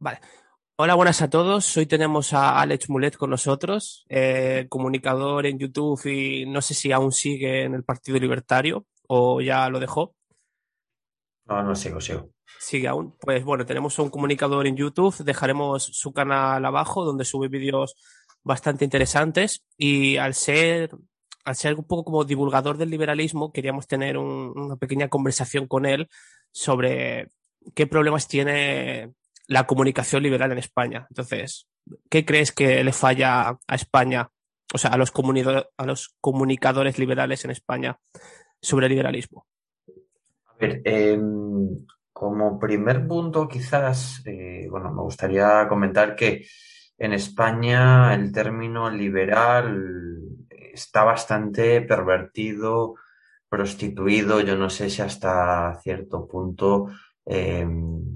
Vale. 0.00 0.18
Hola, 0.76 0.94
buenas 0.94 1.20
a 1.20 1.28
todos. 1.28 1.76
Hoy 1.76 1.84
tenemos 1.84 2.32
a 2.32 2.58
Alex 2.58 2.88
Mulet 2.88 3.18
con 3.18 3.28
nosotros, 3.28 4.06
eh, 4.08 4.64
comunicador 4.70 5.44
en 5.44 5.58
YouTube 5.58 6.06
y 6.06 6.46
no 6.46 6.62
sé 6.62 6.72
si 6.72 6.90
aún 6.90 7.12
sigue 7.12 7.64
en 7.64 7.74
el 7.74 7.84
Partido 7.84 8.18
Libertario 8.18 8.86
o 9.08 9.42
ya 9.42 9.68
lo 9.68 9.78
dejó. 9.78 10.14
No, 11.44 11.62
no 11.62 11.74
sigo, 11.74 12.00
sigo. 12.00 12.30
Sigue 12.58 12.88
aún. 12.88 13.14
Pues 13.20 13.44
bueno, 13.44 13.66
tenemos 13.66 13.98
un 13.98 14.08
comunicador 14.08 14.66
en 14.66 14.74
YouTube, 14.74 15.22
dejaremos 15.22 15.84
su 15.84 16.14
canal 16.14 16.64
abajo 16.64 17.04
donde 17.04 17.26
sube 17.26 17.48
vídeos 17.48 17.94
bastante 18.42 18.86
interesantes 18.86 19.62
y 19.76 20.16
al 20.16 20.32
ser, 20.32 20.96
al 21.44 21.56
ser 21.56 21.74
un 21.74 21.84
poco 21.84 22.04
como 22.04 22.24
divulgador 22.24 22.78
del 22.78 22.88
liberalismo, 22.88 23.52
queríamos 23.52 23.86
tener 23.86 24.16
un, 24.16 24.58
una 24.58 24.76
pequeña 24.76 25.08
conversación 25.08 25.66
con 25.66 25.84
él 25.84 26.08
sobre 26.52 27.32
qué 27.74 27.86
problemas 27.86 28.28
tiene 28.28 29.12
la 29.50 29.66
comunicación 29.66 30.22
liberal 30.22 30.52
en 30.52 30.58
España. 30.58 31.06
Entonces, 31.10 31.68
¿qué 32.08 32.24
crees 32.24 32.52
que 32.52 32.84
le 32.84 32.92
falla 32.92 33.58
a 33.66 33.74
España, 33.74 34.30
o 34.72 34.78
sea, 34.78 34.92
a 34.92 34.96
los, 34.96 35.10
comunicadores 36.20 36.98
liberales 37.00 37.44
en 37.44 37.50
España 37.50 37.98
sobre 38.62 38.86
el 38.86 38.90
liberalismo? 38.90 39.48
A 40.46 40.54
ver, 40.60 40.82
eh, 40.84 41.20
como 42.12 42.60
primer 42.60 43.08
punto, 43.08 43.48
quizás, 43.48 44.22
eh, 44.24 44.68
bueno, 44.70 44.92
me 44.92 45.02
gustaría 45.02 45.66
comentar 45.68 46.14
que 46.14 46.46
en 46.96 47.12
España 47.12 48.14
el 48.14 48.30
término 48.30 48.88
liberal 48.88 50.28
está 50.48 51.02
bastante 51.02 51.80
pervertido, 51.80 52.94
prostituido, 53.48 54.40
yo 54.42 54.56
no 54.56 54.70
sé 54.70 54.90
si 54.90 55.02
hasta 55.02 55.76
cierto 55.82 56.28
punto 56.28 56.86
eh, 57.32 57.64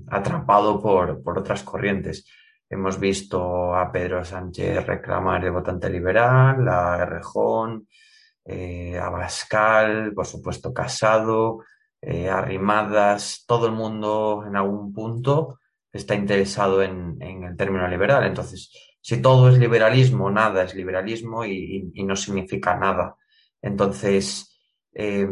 atrapado 0.09 0.83
por, 0.83 1.23
por, 1.23 1.39
otras 1.39 1.63
corrientes. 1.63 2.27
Hemos 2.69 2.99
visto 2.99 3.73
a 3.73 3.93
Pedro 3.93 4.25
Sánchez 4.25 4.85
reclamar 4.85 5.45
el 5.45 5.53
votante 5.53 5.89
liberal, 5.89 6.69
a 6.69 7.07
Rejón, 7.07 7.87
eh, 8.45 8.99
a 8.99 9.09
Bascal, 9.11 10.13
por 10.13 10.27
supuesto 10.27 10.75
Casado, 10.75 11.61
eh, 12.03 12.29
arrimadas, 12.29 13.45
todo 13.47 13.67
el 13.67 13.73
mundo 13.73 14.43
en 14.47 14.57
algún 14.57 14.93
punto 14.93 15.61
está 15.93 16.17
interesado 16.17 16.83
en, 16.83 17.17
en, 17.21 17.45
el 17.45 17.57
término 17.57 17.87
liberal. 17.87 18.25
Entonces, 18.25 18.97
si 19.01 19.23
todo 19.23 19.49
es 19.49 19.59
liberalismo, 19.59 20.29
nada 20.29 20.65
es 20.65 20.75
liberalismo 20.75 21.45
y, 21.45 21.93
no 22.05 22.17
significa 22.17 22.75
nada. 22.75 23.17
Entonces, 23.63 24.61
eh, 24.93 25.29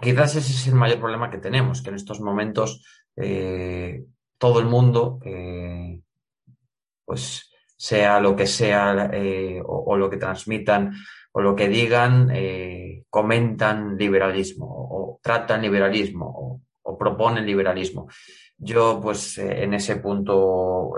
quizás 0.00 0.36
ese 0.36 0.52
es 0.52 0.66
el 0.66 0.74
mayor 0.74 0.98
problema 0.98 1.30
que 1.30 1.38
tenemos, 1.38 1.82
que 1.82 1.90
en 1.90 1.96
estos 1.96 2.20
momentos 2.20 2.82
eh, 3.16 4.04
todo 4.38 4.60
el 4.60 4.66
mundo, 4.66 5.18
eh, 5.24 6.00
pues 7.04 7.50
sea 7.76 8.20
lo 8.20 8.36
que 8.36 8.46
sea 8.46 9.10
eh, 9.12 9.60
o, 9.64 9.96
lo 9.96 10.10
que 10.10 10.16
transmitan 10.16 10.92
o 11.32 11.40
lo 11.40 11.54
que 11.54 11.68
digan, 11.68 12.32
comentan 13.08 13.96
liberalismo 13.96 14.66
o, 14.68 15.20
tratan 15.22 15.62
liberalismo 15.62 16.26
o, 16.26 16.62
o, 16.82 16.98
proponen 16.98 17.46
liberalismo. 17.46 18.08
Yo, 18.56 19.00
pues, 19.00 19.38
en 19.38 19.74
ese 19.74 19.96
punto 19.96 20.92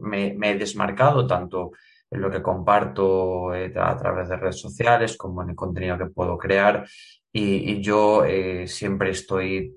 me, 0.00 0.36
he 0.42 0.58
desmarcado 0.58 1.26
tanto 1.26 1.72
en 2.12 2.20
lo 2.20 2.30
que 2.30 2.42
comparto 2.42 3.50
a 3.52 3.96
través 3.96 4.28
de 4.28 4.36
redes 4.36 4.60
sociales 4.60 5.16
como 5.16 5.42
en 5.42 5.50
el 5.50 5.56
contenido 5.56 5.96
que 5.96 6.06
puedo 6.06 6.36
crear 6.36 6.86
y, 7.32 7.80
yo 7.80 8.22
siempre 8.66 9.10
estoy 9.10 9.74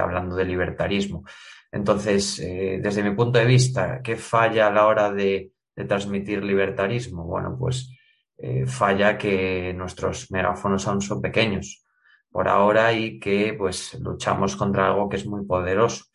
hablando 0.00 0.34
de 0.34 0.46
libertarismo. 0.46 1.24
Entonces, 1.70 2.38
desde 2.38 3.02
mi 3.02 3.14
punto 3.14 3.38
de 3.38 3.44
vista, 3.44 4.00
¿qué 4.02 4.16
falla 4.16 4.68
a 4.68 4.70
la 4.70 4.86
hora 4.86 5.12
de, 5.12 5.50
transmitir 5.86 6.42
libertarismo? 6.42 7.24
Bueno, 7.24 7.56
pues 7.58 7.94
eh, 8.36 8.66
falla 8.66 9.16
que 9.16 9.72
nuestros 9.74 10.30
megáfonos 10.32 10.88
aún 10.88 11.00
son 11.00 11.20
pequeños 11.22 11.84
por 12.30 12.48
ahora 12.48 12.92
y 12.92 13.20
que 13.20 13.54
pues 13.56 13.94
luchamos 14.00 14.56
contra 14.56 14.88
algo 14.88 15.08
que 15.08 15.16
es 15.16 15.26
muy 15.26 15.44
poderoso, 15.46 16.06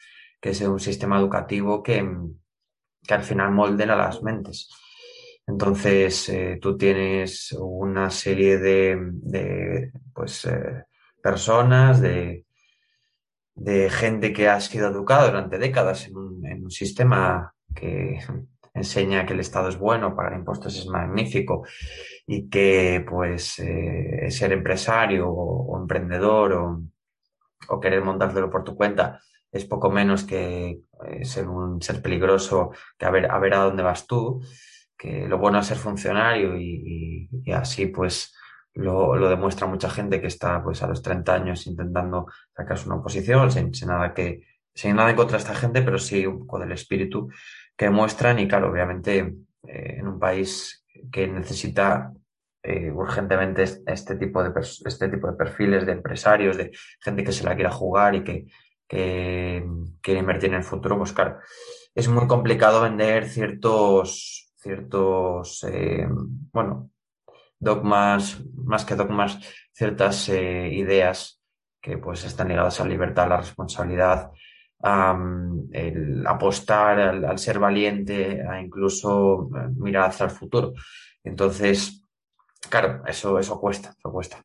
que 0.41 0.49
es 0.49 0.61
un 0.61 0.79
sistema 0.79 1.17
educativo 1.17 1.81
que, 1.81 2.05
que 3.07 3.13
al 3.13 3.23
final 3.23 3.51
moldena 3.51 3.95
las 3.95 4.21
mentes. 4.21 4.69
Entonces, 5.49 6.29
eh, 6.29 6.59
tú 6.61 6.77
tienes 6.77 7.51
una 7.59 8.11
serie 8.11 8.59
de, 8.59 9.91
pues, 10.13 10.45
eh, 10.45 10.85
personas, 11.23 11.99
de, 11.99 12.45
de, 13.55 13.89
gente 13.89 14.31
que 14.31 14.47
ha 14.47 14.59
sido 14.59 14.89
educada 14.89 15.25
durante 15.25 15.57
décadas 15.57 16.07
en 16.07 16.17
un, 16.17 16.69
sistema 16.69 17.51
que 17.73 18.19
enseña 18.75 19.25
que 19.25 19.33
el 19.33 19.39
Estado 19.39 19.69
es 19.69 19.77
bueno, 19.79 20.15
pagar 20.15 20.33
impuestos 20.33 20.77
es 20.77 20.85
magnífico 20.85 21.65
y 22.27 22.47
que 22.47 23.03
pues 23.09 23.57
eh, 23.57 24.29
ser 24.29 24.53
empresario 24.53 25.27
o, 25.29 25.79
emprendedor 25.79 26.53
o, 27.67 27.79
querer 27.79 28.03
montártelo 28.03 28.51
por 28.51 28.63
tu 28.63 28.75
cuenta 28.75 29.19
es 29.51 29.65
poco 29.65 29.89
menos 29.89 30.23
que 30.23 30.81
ser 31.23 31.47
un 31.47 31.81
ser 31.81 32.01
peligroso, 32.03 32.71
que 32.97 33.05
a 33.05 33.09
ver, 33.09 33.31
a 33.31 33.39
ver 33.39 33.55
a 33.55 33.63
dónde 33.63 33.81
vas 33.81 34.05
tú, 34.05 34.41
que 34.99 35.27
lo 35.27 35.37
bueno 35.37 35.59
es 35.59 35.67
ser 35.67 35.77
funcionario 35.77 36.57
y, 36.57 36.83
y, 36.85 37.29
y 37.45 37.51
así 37.53 37.87
pues 37.87 38.35
lo, 38.73 39.15
lo, 39.15 39.29
demuestra 39.29 39.65
mucha 39.65 39.89
gente 39.89 40.19
que 40.21 40.27
está 40.27 40.61
pues 40.61 40.83
a 40.83 40.87
los 40.87 41.01
30 41.01 41.33
años 41.33 41.65
intentando 41.67 42.27
sacarse 42.55 42.85
una 42.87 42.97
oposición 42.97 43.49
sin, 43.49 43.73
sin 43.73 43.87
nada 43.87 44.13
que 44.13 44.41
sin 44.73 44.95
nada 44.95 45.09
en 45.09 45.15
contra 45.15 45.37
esta 45.37 45.55
gente, 45.55 45.81
pero 45.81 45.97
sí 45.97 46.25
un 46.25 46.39
poco 46.39 46.59
del 46.59 46.71
espíritu 46.71 47.29
que 47.75 47.89
muestran. 47.89 48.39
Y 48.39 48.47
claro, 48.47 48.71
obviamente 48.71 49.17
eh, 49.67 49.95
en 49.99 50.07
un 50.07 50.19
país 50.19 50.85
que 51.11 51.27
necesita 51.27 52.13
eh, 52.63 52.91
urgentemente 52.91 53.63
este 53.85 54.15
tipo, 54.15 54.43
de 54.43 54.51
este 54.85 55.09
tipo 55.09 55.27
de 55.27 55.37
perfiles 55.37 55.85
de 55.85 55.93
empresarios, 55.93 56.57
de 56.57 56.71
gente 57.01 57.23
que 57.23 57.31
se 57.31 57.43
la 57.43 57.55
quiera 57.55 57.71
jugar 57.71 58.15
y 58.15 58.23
que, 58.23 58.45
que 58.87 59.65
quiere 60.01 60.19
invertir 60.19 60.49
en 60.49 60.55
el 60.57 60.63
futuro, 60.63 60.97
pues 60.97 61.13
claro, 61.13 61.39
es 61.95 62.07
muy 62.07 62.27
complicado 62.27 62.81
vender 62.81 63.27
ciertos, 63.27 64.48
ciertos, 64.59 65.63
eh, 65.63 66.07
bueno, 66.51 66.91
dogmas, 67.59 68.41
más 68.55 68.85
que 68.85 68.95
dogmas, 68.95 69.39
ciertas 69.71 70.29
eh, 70.29 70.69
ideas 70.73 71.41
que 71.81 71.97
pues 71.97 72.25
están 72.25 72.49
ligadas 72.49 72.79
a 72.79 72.83
la 72.83 72.89
libertad, 72.89 73.25
a 73.25 73.29
la 73.29 73.37
responsabilidad, 73.37 74.31
um, 74.79 75.67
el 75.71 76.25
apostar 76.27 76.99
al, 76.99 77.25
al, 77.25 77.39
ser 77.39 77.59
valiente, 77.59 78.45
a 78.45 78.61
incluso 78.61 79.49
eh, 79.55 79.69
mirar 79.75 80.09
hacia 80.09 80.25
el 80.25 80.31
futuro. 80.31 80.73
Entonces, 81.23 82.05
claro, 82.69 83.03
eso, 83.05 83.39
eso 83.39 83.59
cuesta, 83.59 83.93
eso 83.97 84.11
cuesta. 84.11 84.43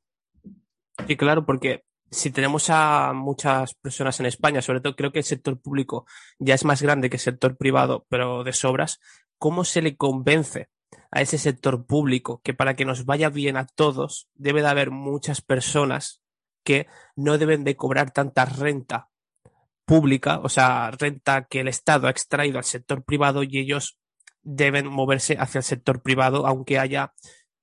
Sí, 1.06 1.16
claro, 1.16 1.44
porque 1.44 1.84
si 2.14 2.30
tenemos 2.30 2.70
a 2.70 3.12
muchas 3.12 3.74
personas 3.74 4.18
en 4.20 4.26
España, 4.26 4.62
sobre 4.62 4.80
todo 4.80 4.94
creo 4.94 5.12
que 5.12 5.18
el 5.18 5.24
sector 5.24 5.60
público 5.60 6.06
ya 6.38 6.54
es 6.54 6.64
más 6.64 6.80
grande 6.80 7.10
que 7.10 7.16
el 7.16 7.20
sector 7.20 7.56
privado, 7.56 8.06
pero 8.08 8.44
de 8.44 8.52
sobras, 8.52 9.00
¿cómo 9.44 9.64
se 9.64 9.82
le 9.82 9.94
convence 9.98 10.70
a 11.10 11.20
ese 11.20 11.36
sector 11.36 11.84
público 11.84 12.40
que 12.42 12.54
para 12.54 12.76
que 12.76 12.86
nos 12.86 13.04
vaya 13.04 13.28
bien 13.28 13.58
a 13.58 13.66
todos 13.66 14.30
debe 14.32 14.62
de 14.62 14.68
haber 14.68 14.90
muchas 14.90 15.42
personas 15.42 16.22
que 16.64 16.86
no 17.14 17.36
deben 17.36 17.62
de 17.62 17.76
cobrar 17.76 18.10
tanta 18.10 18.46
renta 18.46 19.10
pública, 19.84 20.40
o 20.42 20.48
sea, 20.48 20.90
renta 20.92 21.44
que 21.44 21.60
el 21.60 21.68
Estado 21.68 22.06
ha 22.06 22.10
extraído 22.10 22.56
al 22.56 22.64
sector 22.64 23.04
privado 23.04 23.42
y 23.42 23.58
ellos 23.58 23.98
deben 24.40 24.86
moverse 24.86 25.36
hacia 25.38 25.58
el 25.58 25.64
sector 25.64 26.00
privado, 26.00 26.46
aunque 26.46 26.78
haya 26.78 27.12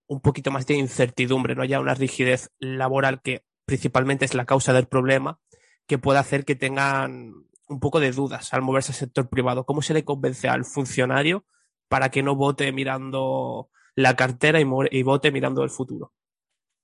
un 0.06 0.22
poquito 0.22 0.52
más 0.52 0.68
de 0.68 0.75
incertidumbre, 0.75 1.56
no 1.56 1.63
haya 1.63 1.80
una 1.80 1.96
rigidez 1.96 2.52
laboral 2.59 3.24
que 3.24 3.44
principalmente 3.66 4.25
es 4.25 4.36
la 4.36 4.46
causa 4.46 4.72
del 4.72 4.86
problema, 4.86 5.40
que 5.88 5.98
pueda 5.98 6.19
hacer 6.19 6.46
que 6.46 6.53
tengan 6.53 7.34
un 7.68 7.80
poco 7.80 8.00
de 8.00 8.12
dudas 8.12 8.53
al 8.53 8.62
moverse 8.62 8.92
al 8.92 8.98
sector 9.00 9.30
privado. 9.30 9.66
¿Cómo 9.66 9.81
se 9.81 9.95
le 9.95 10.06
convence 10.06 10.48
al 10.48 10.63
funcionario 10.63 11.44
para 11.91 12.07
que 12.07 12.23
no 12.23 12.38
vote 12.38 12.71
mirando 12.71 13.69
la 13.95 14.15
cartera 14.15 14.61
y, 14.61 14.65
y 14.91 15.03
vote 15.03 15.29
mirando 15.29 15.61
el 15.61 15.69
futuro? 15.69 16.13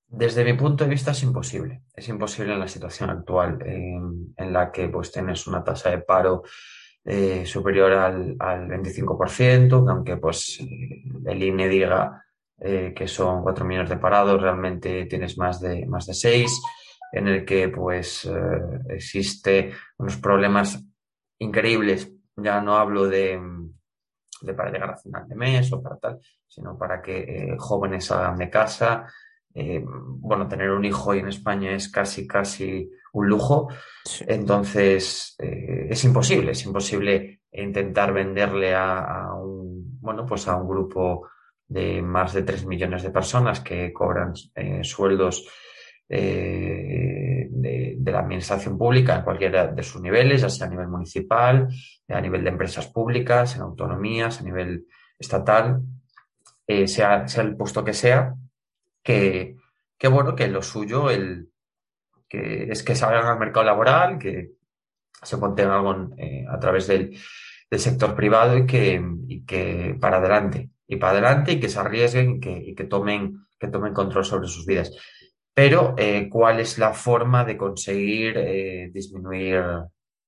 Desde 0.05 0.43
mi 0.43 0.51
punto 0.51 0.83
de 0.83 0.89
vista 0.89 1.11
es 1.11 1.23
imposible. 1.23 1.83
Es 1.93 2.09
imposible 2.09 2.51
en 2.51 2.59
la 2.59 2.67
situación 2.67 3.09
actual 3.09 3.57
en, 3.65 4.51
la 4.51 4.69
que 4.69 4.89
pues 4.89 5.09
tienes 5.13 5.47
una 5.47 5.63
tasa 5.63 5.91
de 5.91 5.99
paro 5.99 6.43
eh, 7.05 7.45
superior 7.45 7.93
al, 7.93 8.35
al 8.37 8.67
25%, 8.67 9.89
aunque 9.89 10.17
pues 10.17 10.59
el 10.59 11.41
INE 11.41 11.69
diga 11.69 12.25
eh, 12.59 12.93
que 12.93 13.07
son 13.07 13.43
4 13.43 13.63
millones 13.63 13.89
de 13.89 13.97
parados, 13.97 14.41
realmente 14.41 15.05
tienes 15.05 15.37
más 15.37 15.61
de, 15.61 15.85
más 15.85 16.05
de 16.05 16.15
6, 16.15 16.61
en 17.13 17.29
el 17.29 17.45
que 17.45 17.69
pues 17.69 18.25
eh, 18.25 18.31
existe 18.89 19.71
unos 19.99 20.17
problemas 20.17 20.83
increíbles. 21.39 22.11
Ya 22.35 22.59
no 22.59 22.75
hablo 22.75 23.07
de, 23.07 23.39
de, 24.41 24.53
para 24.53 24.71
llegar 24.71 24.91
a 24.91 24.97
final 24.97 25.27
de 25.27 25.35
mes 25.35 25.71
o 25.73 25.81
para 25.81 25.97
tal, 25.97 26.19
sino 26.47 26.77
para 26.77 27.01
que 27.01 27.19
eh, 27.19 27.55
jóvenes 27.57 28.05
salgan 28.05 28.37
de 28.37 28.49
casa, 28.49 29.05
eh, 29.53 29.83
bueno, 29.85 30.47
tener 30.47 30.71
un 30.71 30.85
hijo 30.85 31.11
hoy 31.11 31.19
en 31.19 31.29
España 31.29 31.71
es 31.71 31.89
casi, 31.89 32.27
casi 32.27 32.89
un 33.13 33.27
lujo. 33.27 33.69
Sí. 34.05 34.25
Entonces, 34.27 35.35
eh, 35.39 35.87
es 35.89 36.03
imposible, 36.03 36.51
es 36.51 36.65
imposible 36.65 37.41
intentar 37.51 38.13
venderle 38.13 38.75
a, 38.75 39.33
un, 39.33 39.99
bueno, 39.99 40.25
pues 40.25 40.47
a 40.47 40.55
un 40.57 40.67
grupo 40.67 41.29
de 41.67 42.01
más 42.01 42.33
de 42.33 42.43
3 42.43 42.65
millones 42.65 43.03
de 43.03 43.09
personas 43.09 43.59
que 43.59 43.91
cobran 43.91 44.33
sueldos 44.83 45.45
eh, 46.09 47.47
de, 47.49 47.97
la 48.11 48.19
administración 48.19 48.77
pública 48.77 49.17
en 49.17 49.23
cualquiera 49.23 49.67
de 49.67 49.83
sus 49.83 50.01
niveles, 50.01 50.41
ya 50.41 50.49
sea 50.49 50.67
a 50.67 50.69
nivel 50.69 50.87
municipal, 50.87 51.67
a 52.07 52.21
nivel 52.21 52.43
de 52.43 52.49
empresas 52.49 52.87
públicas, 52.87 53.55
en 53.55 53.61
autonomías, 53.61 54.39
a 54.39 54.43
nivel 54.43 54.87
estatal, 55.19 55.81
eh, 56.65 56.87
sea, 56.87 57.27
sea, 57.27 57.43
el 57.43 57.57
puesto 57.57 57.83
que 57.83 57.93
sea, 57.93 58.33
que, 59.03 59.57
que, 59.97 60.07
bueno, 60.07 60.35
que 60.35 60.47
lo 60.47 60.61
suyo 60.61 61.09
el, 61.09 61.49
que 62.29 62.71
es 62.71 62.83
que 62.83 62.95
salgan 62.95 63.25
al 63.25 63.39
mercado 63.39 63.65
laboral, 63.65 64.17
que 64.17 64.51
se 65.21 65.37
ponten 65.37 65.69
algo 65.69 66.09
a 66.49 66.59
través 66.59 66.87
del, 66.87 67.17
del 67.69 67.79
sector 67.79 68.15
privado 68.15 68.57
y 68.57 68.65
que, 68.65 69.01
y 69.27 69.45
que 69.45 69.97
para 69.99 70.17
adelante, 70.17 70.69
y 70.87 70.95
para 70.95 71.13
adelante 71.13 71.53
y 71.53 71.59
que 71.59 71.69
se 71.69 71.79
arriesguen 71.79 72.35
y 72.35 72.39
que, 72.39 72.51
y 72.51 72.75
que, 72.75 72.85
tomen, 72.85 73.45
que 73.59 73.67
tomen 73.67 73.93
control 73.93 74.25
sobre 74.25 74.47
sus 74.47 74.65
vidas. 74.65 74.91
Pero, 75.57 75.95
eh, 75.97 76.29
¿cuál 76.29 76.59
es 76.59 76.77
la 76.77 76.93
forma 76.93 77.43
de 77.43 77.57
conseguir 77.57 78.37
eh, 78.37 78.91
disminuir 78.93 79.59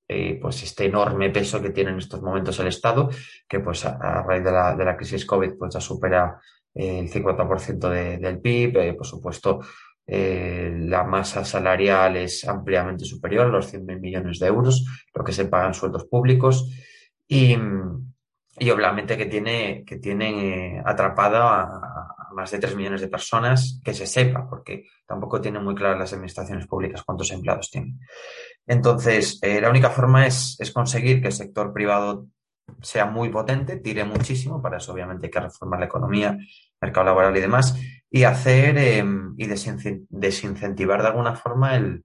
eh, 0.07 0.39
pues 0.41 0.63
este 0.63 0.85
enorme 0.85 1.29
peso 1.29 1.61
que 1.61 1.69
tiene 1.69 1.91
en 1.91 1.99
estos 1.99 2.19
momentos 2.23 2.59
el 2.59 2.65
Estado, 2.65 3.11
que 3.47 3.59
pues 3.59 3.85
a, 3.85 4.23
raíz 4.23 4.43
de 4.43 4.51
la, 4.51 4.75
de 4.75 4.95
crisis 4.97 5.27
COVID 5.27 5.51
pues 5.55 5.75
ya 5.75 5.81
supera 5.81 6.41
el 6.73 7.11
50% 7.11 7.89
de, 7.89 8.17
del 8.17 8.41
PIB, 8.41 8.97
por 8.97 9.05
supuesto 9.05 9.59
la 10.07 11.03
masa 11.03 11.45
salarial 11.45 12.17
es 12.17 12.47
ampliamente 12.47 13.05
superior 13.05 13.45
a 13.45 13.49
los 13.49 13.71
100.000 13.71 13.99
millones 13.99 14.39
de 14.39 14.47
euros, 14.47 14.83
lo 15.13 15.23
que 15.23 15.31
se 15.31 15.45
pagan 15.45 15.75
sueldos 15.75 16.05
públicos 16.05 16.67
y, 17.27 17.55
obviamente 17.55 19.15
que 19.15 19.27
tiene, 19.27 19.83
que 19.85 19.97
tiene 19.97 20.81
atrapado 20.83 21.37
a, 21.43 21.88
más 22.33 22.51
de 22.51 22.59
3 22.59 22.75
millones 22.75 23.01
de 23.01 23.07
personas 23.07 23.81
que 23.83 23.93
se 23.93 24.05
sepa, 24.05 24.47
porque 24.49 24.85
tampoco 25.05 25.41
tienen 25.41 25.63
muy 25.63 25.75
claras 25.75 25.99
las 25.99 26.13
administraciones 26.13 26.67
públicas 26.67 27.03
cuántos 27.03 27.31
empleados 27.31 27.69
tienen. 27.69 27.99
Entonces, 28.67 29.39
eh, 29.41 29.61
la 29.61 29.69
única 29.69 29.89
forma 29.89 30.27
es, 30.27 30.55
es, 30.59 30.71
conseguir 30.71 31.21
que 31.21 31.27
el 31.27 31.33
sector 31.33 31.73
privado 31.73 32.27
sea 32.81 33.05
muy 33.05 33.29
potente, 33.29 33.77
tire 33.77 34.03
muchísimo, 34.03 34.61
para 34.61 34.77
eso 34.77 34.93
obviamente 34.93 35.27
hay 35.27 35.31
que 35.31 35.39
reformar 35.39 35.79
la 35.79 35.87
economía, 35.87 36.37
mercado 36.79 37.05
laboral 37.05 37.35
y 37.35 37.41
demás, 37.41 37.75
y 38.09 38.23
hacer 38.23 38.77
eh, 38.77 39.03
y 39.37 39.47
desincentivar 39.47 41.01
de 41.01 41.07
alguna 41.07 41.35
forma 41.35 41.75
el, 41.75 42.03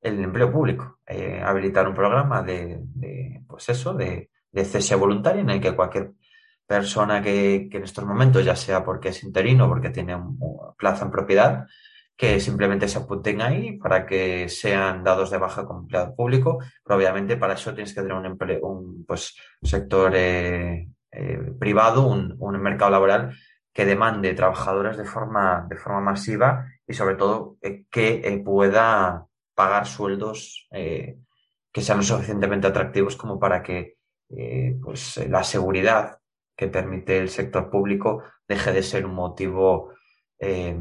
el 0.00 0.24
empleo 0.24 0.50
público. 0.50 0.98
Eh, 1.06 1.42
habilitar 1.44 1.88
un 1.88 1.94
programa 1.94 2.42
de, 2.42 2.78
de, 2.82 3.42
pues 3.46 3.68
eso, 3.68 3.94
de, 3.94 4.30
de 4.52 4.64
cese 4.64 4.94
voluntaria 4.94 5.42
en 5.42 5.50
el 5.50 5.60
que 5.60 5.74
cualquier 5.74 6.12
persona 6.68 7.22
que, 7.22 7.68
en 7.72 7.82
estos 7.82 8.04
momentos, 8.04 8.44
ya 8.44 8.54
sea 8.54 8.84
porque 8.84 9.08
es 9.08 9.24
interino 9.24 9.64
o 9.64 9.68
porque 9.68 9.88
tiene 9.90 10.14
un, 10.14 10.38
plazo 10.76 11.06
en 11.06 11.10
propiedad, 11.10 11.66
que 12.14 12.40
simplemente 12.40 12.88
se 12.88 12.98
apunten 12.98 13.40
ahí 13.40 13.78
para 13.78 14.04
que 14.04 14.48
sean 14.50 15.02
dados 15.02 15.30
de 15.30 15.38
baja 15.38 15.64
como 15.64 15.80
empleado 15.80 16.14
público, 16.14 16.58
pero 16.84 16.98
obviamente 16.98 17.36
para 17.38 17.54
eso 17.54 17.72
tienes 17.72 17.94
que 17.94 18.02
tener 18.02 18.16
un, 18.16 18.26
empleo, 18.26 18.66
un 18.66 19.04
pues, 19.06 19.34
sector 19.62 20.12
eh, 20.14 20.90
eh, 21.10 21.52
privado, 21.58 22.06
un, 22.06 22.36
un, 22.38 22.60
mercado 22.60 22.90
laboral 22.90 23.34
que 23.72 23.86
demande 23.86 24.34
trabajadores 24.34 24.98
de 24.98 25.04
forma, 25.04 25.66
de 25.70 25.76
forma 25.76 26.00
masiva 26.00 26.66
y 26.86 26.92
sobre 26.92 27.14
todo 27.14 27.56
eh, 27.62 27.84
que 27.90 28.42
pueda 28.44 29.26
pagar 29.54 29.86
sueldos 29.86 30.68
que 30.70 31.82
sean 31.82 31.98
lo 31.98 32.04
suficientemente 32.04 32.66
atractivos 32.66 33.16
como 33.16 33.38
para 33.38 33.62
que 33.62 33.96
pues, 34.82 35.16
la 35.28 35.42
seguridad 35.42 36.18
que 36.58 36.66
permite 36.66 37.16
el 37.18 37.28
sector 37.28 37.70
público 37.70 38.24
deje 38.48 38.72
de 38.72 38.82
ser 38.82 39.06
un 39.06 39.14
motivo 39.14 39.92
eh, 40.40 40.76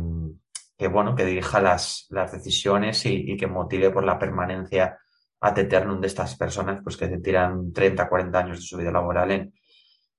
que, 0.76 0.88
bueno, 0.88 1.16
que 1.16 1.24
dirija 1.24 1.62
las, 1.62 2.08
las 2.10 2.32
decisiones 2.32 3.06
y, 3.06 3.38
que 3.38 3.46
motive 3.46 3.92
por 3.92 4.04
la 4.04 4.18
permanencia 4.18 4.98
ad 5.40 5.60
eternum 5.60 6.02
de 6.02 6.08
estas 6.08 6.36
personas 6.36 6.82
pues 6.84 6.98
que 6.98 7.08
se 7.08 7.20
tiran 7.20 7.72
30, 7.72 8.10
40 8.10 8.40
años 8.40 8.58
de 8.58 8.64
su 8.64 8.76
vida 8.76 8.92
laboral 8.92 9.30
en, 9.32 9.54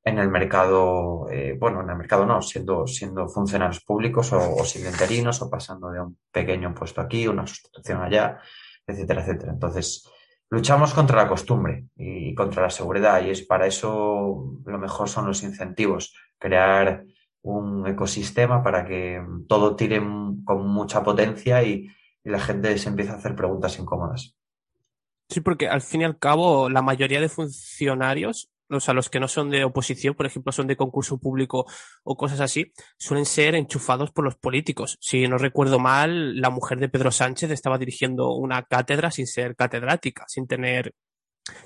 en 0.05 0.19
el 0.19 0.29
mercado, 0.29 1.29
eh, 1.29 1.57
bueno, 1.59 1.83
en 1.83 1.91
el 1.91 1.97
mercado 1.97 2.25
no, 2.25 2.41
siendo, 2.41 2.87
siendo 2.87 3.29
funcionarios 3.29 3.83
públicos 3.83 4.33
o, 4.33 4.39
o 4.39 4.65
siendo 4.65 4.91
interinos 4.91 5.43
o 5.43 5.51
pasando 5.51 5.91
de 5.91 6.01
un 6.01 6.19
pequeño 6.31 6.73
puesto 6.73 7.01
aquí, 7.01 7.27
una 7.27 7.49
sustitución 7.49 8.01
allá, 8.01 8.39
etcétera, 8.87 9.23
etcétera. 9.23 9.53
Entonces, 9.53 10.09
luchamos 10.51 10.95
contra 10.95 11.23
la 11.23 11.29
costumbre 11.29 11.87
y 11.97 12.35
contra 12.35 12.63
la 12.63 12.71
seguridad 12.71 13.23
y 13.25 13.31
es 13.31 13.43
para 13.43 13.67
eso 13.67 14.59
lo 14.65 14.79
mejor 14.79 15.09
son 15.09 15.27
los 15.27 15.43
incentivos, 15.43 16.15
crear 16.39 17.05
un 17.43 17.87
ecosistema 17.87 18.63
para 18.63 18.87
que 18.87 19.23
todo 19.49 19.77
tire 19.77 20.01
con 20.45 20.69
mucha 20.69 21.03
potencia 21.03 21.63
y, 21.63 21.89
la 22.25 22.41
gente 22.41 22.77
se 22.77 22.91
empiece 22.91 23.11
a 23.11 23.15
hacer 23.15 23.35
preguntas 23.35 23.79
incómodas. 23.79 24.37
Sí, 25.31 25.41
porque 25.41 25.67
al 25.67 25.81
fin 25.81 26.03
y 26.03 26.05
al 26.05 26.19
cabo 26.19 26.69
la 26.69 26.83
mayoría 26.83 27.23
de 27.23 27.31
funcionarios 27.31 28.51
o 28.71 28.81
sea, 28.81 28.95
los 28.95 29.09
que 29.09 29.21
no 29.21 29.29
son 29.29 29.51
de 29.51 29.65
oposición, 29.65 30.15
por 30.15 30.27
ejemplo, 30.27 30.53
son 30.53 30.67
de 30.67 30.77
concurso 30.77 31.19
público 31.19 31.67
o 32.05 32.17
cosas 32.17 32.41
así, 32.41 32.73
suelen 32.99 33.25
ser 33.25 33.55
enchufados 33.55 34.11
por 34.11 34.25
los 34.25 34.37
políticos. 34.37 34.99
Si 35.01 35.27
no 35.27 35.39
recuerdo 35.39 35.79
mal, 35.79 36.41
la 36.41 36.51
mujer 36.51 36.79
de 36.79 36.89
Pedro 36.89 37.11
Sánchez 37.11 37.51
estaba 37.51 37.79
dirigiendo 37.79 38.35
una 38.35 38.65
cátedra 38.65 39.11
sin 39.11 39.27
ser 39.27 39.57
catedrática, 39.57 40.25
sin 40.29 40.47
tener 40.47 40.95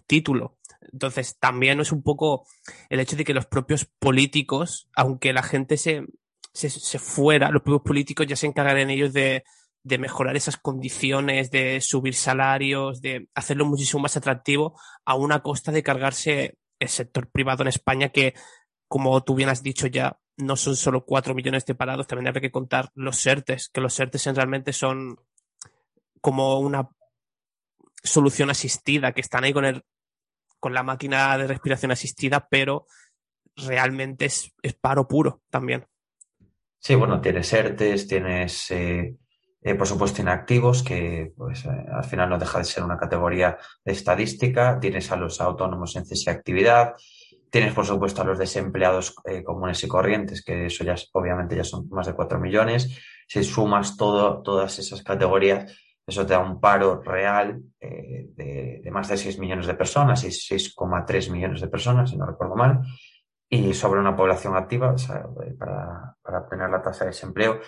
título. 0.06 0.58
Entonces, 0.92 1.38
también 1.38 1.80
es 1.80 1.92
un 1.92 2.02
poco 2.02 2.46
el 2.88 3.00
hecho 3.00 3.16
de 3.16 3.24
que 3.24 3.34
los 3.34 3.46
propios 3.46 3.88
políticos, 3.98 4.88
aunque 4.94 5.32
la 5.32 5.42
gente 5.42 5.76
se, 5.76 6.04
se, 6.52 6.70
se 6.70 6.98
fuera, 6.98 7.50
los 7.50 7.62
propios 7.62 7.82
políticos 7.82 8.26
ya 8.26 8.36
se 8.36 8.46
encargarían 8.46 8.90
ellos 8.90 9.12
de, 9.12 9.44
de 9.84 9.98
mejorar 9.98 10.36
esas 10.36 10.56
condiciones, 10.56 11.50
de 11.50 11.80
subir 11.80 12.14
salarios, 12.14 13.00
de 13.00 13.28
hacerlo 13.34 13.64
muchísimo 13.64 14.02
más 14.02 14.16
atractivo 14.16 14.78
a 15.04 15.14
una 15.14 15.42
costa 15.42 15.72
de 15.72 15.82
cargarse 15.82 16.58
el 16.82 16.88
sector 16.88 17.30
privado 17.30 17.62
en 17.62 17.68
España 17.68 18.10
que, 18.10 18.34
como 18.88 19.22
tú 19.22 19.34
bien 19.34 19.48
has 19.48 19.62
dicho 19.62 19.86
ya, 19.86 20.18
no 20.36 20.56
son 20.56 20.76
solo 20.76 21.04
cuatro 21.04 21.34
millones 21.34 21.64
de 21.66 21.74
parados, 21.74 22.06
también 22.06 22.34
hay 22.34 22.40
que 22.40 22.50
contar 22.50 22.90
los 22.94 23.18
SERTES, 23.18 23.70
que 23.72 23.80
los 23.80 23.94
SERTES 23.94 24.26
realmente 24.34 24.72
son 24.72 25.18
como 26.20 26.58
una 26.58 26.88
solución 28.02 28.50
asistida, 28.50 29.12
que 29.12 29.20
están 29.20 29.44
ahí 29.44 29.52
con 29.52 29.64
el, 29.64 29.84
con 30.58 30.74
la 30.74 30.82
máquina 30.82 31.36
de 31.38 31.46
respiración 31.46 31.92
asistida, 31.92 32.48
pero 32.48 32.86
realmente 33.56 34.26
es, 34.26 34.52
paro 34.80 35.06
puro 35.06 35.42
también. 35.50 35.86
Sí, 36.78 36.94
bueno, 36.94 37.20
tienes 37.20 37.52
ERTES, 37.52 38.08
tienes 38.08 38.70
eh, 38.70 39.16
eh, 39.64 39.76
por 39.76 39.86
supuesto, 39.86 40.20
inactivos, 40.20 40.82
que 40.82 41.32
pues, 41.36 41.64
eh, 41.66 41.86
al 41.92 42.02
final 42.02 42.30
no 42.30 42.38
deja 42.38 42.58
de 42.58 42.64
ser 42.64 42.82
una 42.82 42.98
categoría 42.98 43.58
de 43.84 43.92
estadística. 43.92 44.80
Tienes 44.80 45.12
a 45.12 45.16
los 45.16 45.40
autónomos 45.40 45.94
en 45.94 46.04
cese 46.04 46.30
actividad. 46.30 46.94
Tienes, 47.48 47.72
por 47.72 47.86
supuesto, 47.86 48.22
a 48.22 48.24
los 48.24 48.38
desempleados 48.38 49.14
eh, 49.24 49.44
comunes 49.44 49.84
y 49.84 49.88
corrientes, 49.88 50.44
que 50.44 50.66
eso 50.66 50.82
ya 50.82 50.96
obviamente 51.12 51.54
ya 51.54 51.62
son 51.62 51.88
más 51.90 52.06
de 52.06 52.14
4 52.14 52.40
millones. 52.40 52.98
Si 53.28 53.44
sumas 53.44 53.96
todo, 53.96 54.42
todas 54.42 54.76
esas 54.80 55.02
categorías, 55.04 55.72
eso 56.04 56.26
te 56.26 56.32
da 56.32 56.40
un 56.40 56.58
paro 56.60 57.00
real 57.00 57.62
de, 57.80 58.80
de, 58.82 58.90
más 58.90 59.08
de 59.08 59.16
6 59.16 59.38
millones 59.38 59.66
de 59.66 59.74
personas, 59.74 60.24
y 60.24 60.28
6,3 60.28 61.30
millones 61.30 61.60
de 61.60 61.68
personas, 61.68 62.10
si 62.10 62.16
no 62.16 62.26
recuerdo 62.26 62.56
mal. 62.56 62.80
Y 63.48 63.72
sobre 63.74 64.00
una 64.00 64.16
población 64.16 64.56
activa, 64.56 64.96
para, 65.58 66.16
para 66.22 66.68
la 66.68 66.82
tasa 66.82 67.04
de 67.04 67.10
desempleo, 67.10 67.60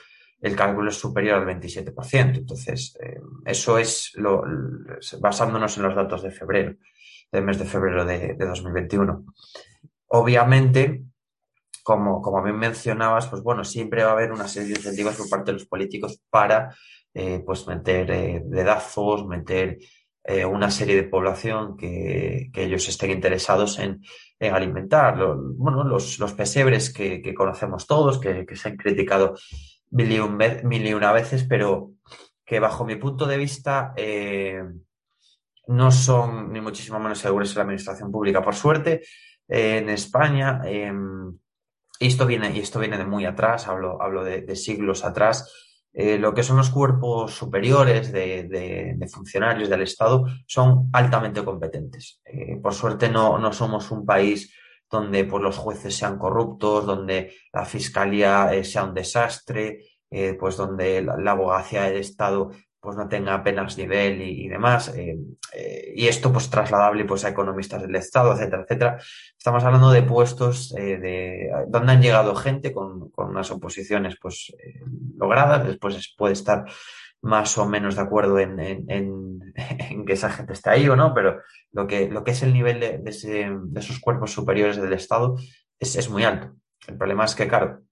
el 0.45 0.55
cálculo 0.55 0.91
es 0.91 0.99
superior 0.99 1.39
al 1.39 1.47
27%. 1.47 2.37
Entonces, 2.37 2.95
eh, 3.01 3.19
eso 3.47 3.79
es 3.79 4.13
lo, 4.17 4.45
basándonos 5.19 5.75
en 5.79 5.85
los 5.85 5.97
datos 5.97 6.23
de 6.23 6.31
febrero, 6.31 6.75
del 7.33 7.45
mes 7.45 7.59
de 7.59 7.65
febrero 7.65 8.05
de, 8.05 8.35
2021. 8.35 9.25
Obviamente, 10.09 11.03
como, 11.83 12.21
como 12.21 12.43
bien 12.43 12.59
mencionabas, 12.59 13.27
pues 13.29 13.43
bueno, 13.43 13.65
siempre 13.65 14.05
va 14.05 14.11
a 14.11 14.13
haber 14.13 14.33
una 14.33 14.47
serie 14.47 14.69
de 14.69 14.81
incentivos 14.81 15.17
por 15.17 15.31
parte 15.31 15.51
de 15.51 15.55
los 15.55 15.67
políticos 15.67 16.21
para 16.29 16.77
eh, 17.15 17.43
pues 17.45 17.67
meter 17.67 18.11
eh, 18.11 18.43
dedazos, 18.45 19.27
meter 19.27 19.79
una 20.49 20.71
serie 20.71 20.97
de 20.97 21.03
población 21.03 21.77
que, 21.77 22.51
ellos 22.55 22.89
estén 22.89 23.11
interesados 23.11 23.79
en, 23.79 24.01
alimentar. 24.41 25.19
bueno, 25.37 25.85
los, 25.85 26.19
los 26.19 26.33
pesebres 26.33 26.91
que, 26.91 27.35
conocemos 27.35 27.87
todos, 27.87 28.19
que, 28.19 28.47
que 28.47 28.57
se 28.57 28.69
han 28.69 28.77
criticado 28.79 29.35
mil 29.95 30.87
y, 30.87 30.93
una 30.93 31.13
veces, 31.13 31.45
pero 31.49 31.93
que 32.45 32.61
bajo 32.61 32.85
mi 32.85 32.97
punto 32.97 33.27
de 33.27 33.39
vista 33.39 33.95
eh, 33.97 34.63
no 35.69 35.91
son 35.91 36.53
ni 36.53 36.61
muchísimo 36.61 36.99
menos 36.99 37.19
seguros 37.19 37.51
en 37.51 37.57
la 37.57 37.63
administración 37.63 38.11
pública. 38.11 38.43
Por 38.43 38.55
suerte, 38.55 39.03
en 39.49 39.89
España, 39.89 40.61
em, 40.65 41.39
y 42.01 42.07
esto 42.09 42.27
viene, 42.27 42.55
y 42.55 42.61
esto 42.61 42.81
viene 42.81 42.99
de 42.99 43.07
muy 43.07 43.25
atrás, 43.25 43.69
hablo, 43.69 44.03
hablo 44.03 44.25
de, 44.25 44.57
siglos 44.57 45.05
atrás, 45.05 45.51
eh, 45.93 46.19
lo 46.19 46.35
que 46.35 46.43
son 46.43 46.57
los 46.57 46.71
cuerpos 46.71 47.33
superiores 47.33 48.11
de, 48.11 48.99
funcionarios 49.13 49.69
del 49.69 49.83
Estado 49.83 50.25
son 50.47 50.91
altamente 50.93 51.45
competentes. 51.45 52.21
Eh, 52.25 52.57
por 52.57 52.75
suerte 52.75 53.09
no, 53.09 53.39
no, 53.39 53.53
somos 53.53 53.93
un 53.93 54.05
país 54.05 54.53
donde 54.91 55.25
pues, 55.25 55.43
los 55.43 55.57
jueces 55.57 55.97
sean 55.97 56.19
corruptos, 56.19 56.87
donde 56.87 57.35
la 57.53 57.65
fiscalía 57.65 58.55
eh, 58.55 58.65
sea 58.65 58.85
un 58.85 58.95
desastre, 58.95 59.81
pues 60.39 60.57
donde 60.57 61.03
la, 61.03 61.33
abogacía 61.33 61.83
del 61.83 61.97
Estado 61.97 62.53
pues 62.85 62.99
no 62.99 63.09
tenga 63.09 63.33
apenas 63.33 63.79
nivel 63.79 64.21
y, 64.21 64.47
demás. 64.47 64.95
Eh, 64.95 65.19
eh, 65.55 65.93
y 65.97 66.07
esto 66.07 66.31
pues 66.31 66.51
trasladable 66.51 67.07
pues 67.07 67.25
a 67.25 67.31
economistas 67.31 67.81
del 67.81 67.97
Estado, 67.97 68.35
etcétera, 68.35 68.63
etcétera. 68.63 68.99
Estamos 69.39 69.65
hablando 69.65 69.91
de 69.91 70.03
puestos 70.03 70.75
eh, 70.77 70.99
de 70.99 71.51
donde 71.69 71.93
han 71.93 72.03
llegado 72.03 72.35
gente 72.35 72.75
con, 72.75 73.11
unas 73.17 73.51
oposiciones 73.51 74.17
pues 74.21 74.55
logradas, 75.17 75.67
después 75.67 76.15
puede 76.17 76.35
estar 76.35 76.67
más 77.25 77.59
o 77.59 77.67
menos 77.67 77.97
de 77.97 78.03
acuerdo 78.03 78.39
en, 78.39 79.41
que 80.07 80.13
esa 80.13 80.31
gente 80.31 80.53
está 80.53 80.73
ahí 80.73 80.89
o 80.89 80.97
no, 80.97 81.13
pero 81.15 81.41
lo 81.73 81.87
que, 81.87 82.09
lo 82.09 82.23
que 82.23 82.33
es 82.33 82.43
el 82.43 82.53
nivel 82.53 82.81
de, 82.81 83.03
esos 83.77 83.99
cuerpos 83.99 84.33
superiores 84.33 84.77
del 84.77 84.93
Estado 84.93 85.37
es, 85.79 85.97
es, 85.97 86.09
muy 86.09 86.25
alto. 86.25 86.55
El 86.87 86.97
problema 86.97 87.25
es 87.25 87.35
que, 87.35 87.49
claro, 87.49 87.83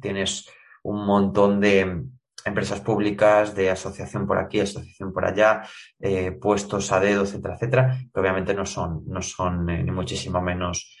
tienes 0.00 0.48
un 0.82 1.04
montón 1.04 1.60
de, 1.60 2.04
empresas 2.46 2.80
públicas, 2.80 3.56
de 3.56 3.70
asociación 3.70 4.26
por 4.26 4.38
aquí, 4.38 4.60
asociación 4.60 5.12
por 5.12 5.24
allá, 5.24 5.62
eh, 5.98 6.30
puestos 6.30 6.92
a 6.92 7.00
dedo, 7.00 7.24
etcétera, 7.24 7.54
etcétera, 7.54 7.98
que 8.14 8.20
obviamente 8.20 8.54
no 8.54 8.64
son, 8.64 9.02
no 9.06 9.20
son 9.20 9.68
eh, 9.68 9.82
ni 9.82 9.90
muchísimo 9.90 10.40
menos 10.40 10.96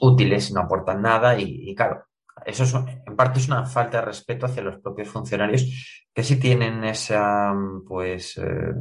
útiles, 0.00 0.52
no 0.52 0.60
aportan 0.62 1.02
nada 1.02 1.38
y, 1.38 1.72
claro, 1.74 2.06
eso 2.46 2.62
es, 2.64 2.74
en 2.74 3.16
parte 3.16 3.40
es 3.40 3.48
una 3.48 3.66
falta 3.66 3.98
de 3.98 4.06
respeto 4.06 4.46
hacia 4.46 4.62
los 4.62 4.78
propios 4.78 5.08
funcionarios 5.08 6.06
que 6.14 6.22
sí 6.22 6.38
tienen 6.38 6.84
esa, 6.84 7.52
pues, 7.86 8.38
eh, 8.38 8.72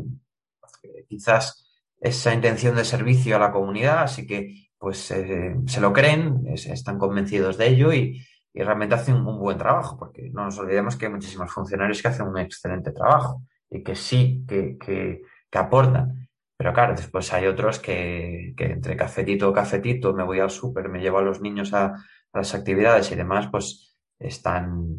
quizás 1.09 1.67
esa 1.99 2.33
intención 2.33 2.75
de 2.75 2.85
servicio 2.85 3.35
a 3.35 3.39
la 3.39 3.51
comunidad, 3.51 4.03
así 4.03 4.25
que 4.27 4.69
pues 4.77 4.97
se 4.99 5.81
lo 5.81 5.91
creen, 5.91 6.43
están 6.53 6.99
convencidos 6.99 7.57
de 7.57 7.69
ello 7.69 7.91
y, 7.91 8.23
y 8.55 8.63
realmente 8.63 8.95
hacen 8.95 9.15
un, 9.15 9.37
buen 9.37 9.57
trabajo, 9.57 9.97
porque 9.97 10.29
no 10.31 10.45
nos 10.45 10.57
olvidemos 10.57 10.95
que 10.95 11.07
hay 11.07 11.11
muchísimos 11.11 11.51
funcionarios 11.51 12.01
que 12.01 12.07
hacen 12.07 12.27
un 12.27 12.37
excelente 12.37 12.93
trabajo 12.93 13.43
y 13.69 13.83
que 13.83 13.95
sí, 13.95 14.45
que, 14.47 14.77
que, 14.77 15.21
aportan. 15.51 16.29
Pero 16.57 16.73
claro, 16.73 16.95
después 16.95 17.31
hay 17.33 17.47
otros 17.47 17.79
que, 17.79 18.53
que 18.57 18.65
entre 18.65 18.95
cafetito 18.95 19.49
o 19.49 19.53
cafetito, 19.53 20.13
me 20.13 20.23
voy 20.23 20.39
al 20.39 20.49
súper, 20.49 20.89
me 20.89 20.99
llevo 20.99 21.17
a 21.19 21.21
los 21.21 21.41
niños 21.41 21.73
a, 21.73 21.95
las 22.35 22.53
actividades 22.53 23.11
y 23.11 23.15
demás, 23.15 23.47
pues 23.51 23.95
están, 24.19 24.97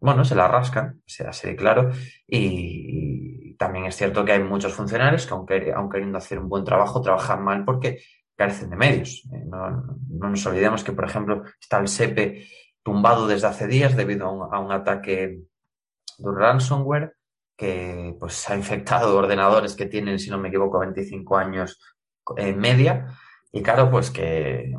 bueno, 0.00 0.24
se 0.24 0.34
la 0.34 0.48
rascan, 0.48 1.02
sea 1.06 1.30
así 1.30 1.54
claro. 1.56 1.90
Y, 2.26 3.54
también 3.56 3.84
es 3.86 3.96
cierto 3.96 4.24
que 4.24 4.32
hay 4.32 4.42
muchos 4.42 4.74
funcionarios 4.74 5.26
que 5.26 5.32
aunque, 5.32 5.72
aunque 5.72 5.94
queriendo 5.96 6.18
hacer 6.18 6.40
un 6.40 6.48
buen 6.48 6.64
trabajo, 6.64 7.00
trabajan 7.00 7.44
mal 7.44 7.64
porque 7.64 8.02
carecen 8.36 8.70
de 8.70 8.76
medios. 8.76 9.22
Eh, 9.32 9.44
no, 9.46 9.98
nos 10.08 10.44
olvidemos 10.46 10.82
que, 10.82 10.92
por 10.92 11.04
ejemplo, 11.04 11.44
está 11.60 11.78
el 11.78 11.88
SEPE 11.88 12.46
tumbado 12.82 13.28
desde 13.28 13.46
hace 13.46 13.68
días 13.68 13.96
debido 13.96 14.26
a 14.26 14.58
un, 14.58 14.72
ataque 14.72 15.40
de 16.18 16.30
ransomware 16.32 17.14
que 17.56 18.16
pues, 18.18 18.50
ha 18.50 18.56
infectado 18.56 19.16
ordenadores 19.16 19.76
que 19.76 19.86
tienen, 19.86 20.18
si 20.18 20.30
no 20.30 20.38
me 20.38 20.48
equivoco, 20.48 20.80
25 20.80 21.36
años 21.36 21.80
en 22.36 22.58
media. 22.58 23.06
Y 23.52 23.62
claro, 23.62 23.88
pues 23.90 24.10
que 24.10 24.74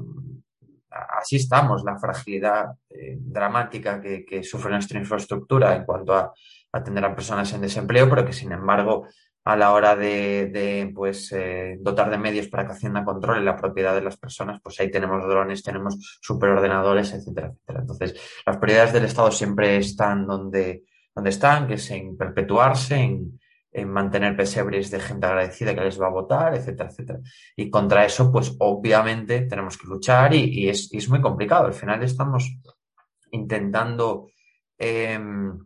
así 1.26 1.38
estamos, 1.38 1.84
la 1.84 1.98
fragilidad 1.98 2.76
eh, 2.88 3.18
dramática 3.20 4.00
que, 4.00 4.44
sufre 4.44 4.72
nuestra 4.72 5.00
infraestructura 5.00 5.76
en 5.76 5.84
cuanto 5.84 6.14
a 6.14 6.32
atender 6.72 7.04
a 7.04 7.16
personas 7.16 7.52
en 7.54 7.62
desempleo, 7.62 8.08
pero 8.08 8.24
que 8.24 8.34
sin 8.34 8.52
embargo 8.52 9.08
a 9.44 9.56
la 9.56 9.74
hora 9.74 9.96
de, 9.96 10.92
pues, 10.94 11.32
eh, 11.32 11.78
dotar 11.80 12.10
de 12.10 12.18
medios 12.18 12.48
para 12.48 12.66
que 12.66 12.74
Hacienda 12.74 13.04
controle 13.04 13.44
la 13.44 13.56
propiedad 13.56 13.94
de 13.96 14.02
las 14.02 14.18
personas, 14.18 14.60
pues 14.62 14.80
ahí 14.80 14.90
tenemos 14.90 15.24
drones, 15.28 15.64
tenemos 15.64 16.20
superordenadores, 16.22 17.14
etcétera, 17.14 17.48
etcétera. 17.48 17.80
Entonces, 17.82 18.42
las 18.46 18.58
prioridades 18.58 18.94
del 18.94 19.06
Estado 19.06 19.32
siempre 19.32 19.78
están 19.78 20.26
donde, 20.26 20.84
donde 21.14 21.30
están, 21.30 21.68
que 21.68 21.76
es 21.76 21.92
en 21.92 22.18
perpetuarse, 22.18 22.96
en, 22.96 23.40
mantener 23.84 24.38
pesebres 24.38 24.90
de 24.90 25.00
gente 25.00 25.26
agradecida 25.26 25.76
que 25.76 25.82
les 25.82 26.00
va 26.00 26.08
a 26.08 26.12
votar, 26.12 26.56
etcétera, 26.56 26.90
etcétera. 26.90 27.20
Y 27.56 27.70
contra 27.70 28.06
eso, 28.06 28.32
pues 28.32 28.56
obviamente 28.60 29.42
tenemos 29.42 29.78
que 29.78 29.88
luchar 29.88 30.34
y, 30.34 30.70
es, 30.70 30.90
es, 30.94 31.10
muy 31.10 31.20
complicado. 31.20 31.66
Al 31.66 31.74
final 31.74 32.02
estamos 32.04 32.56
intentando 33.32 34.30
em, 34.78 35.60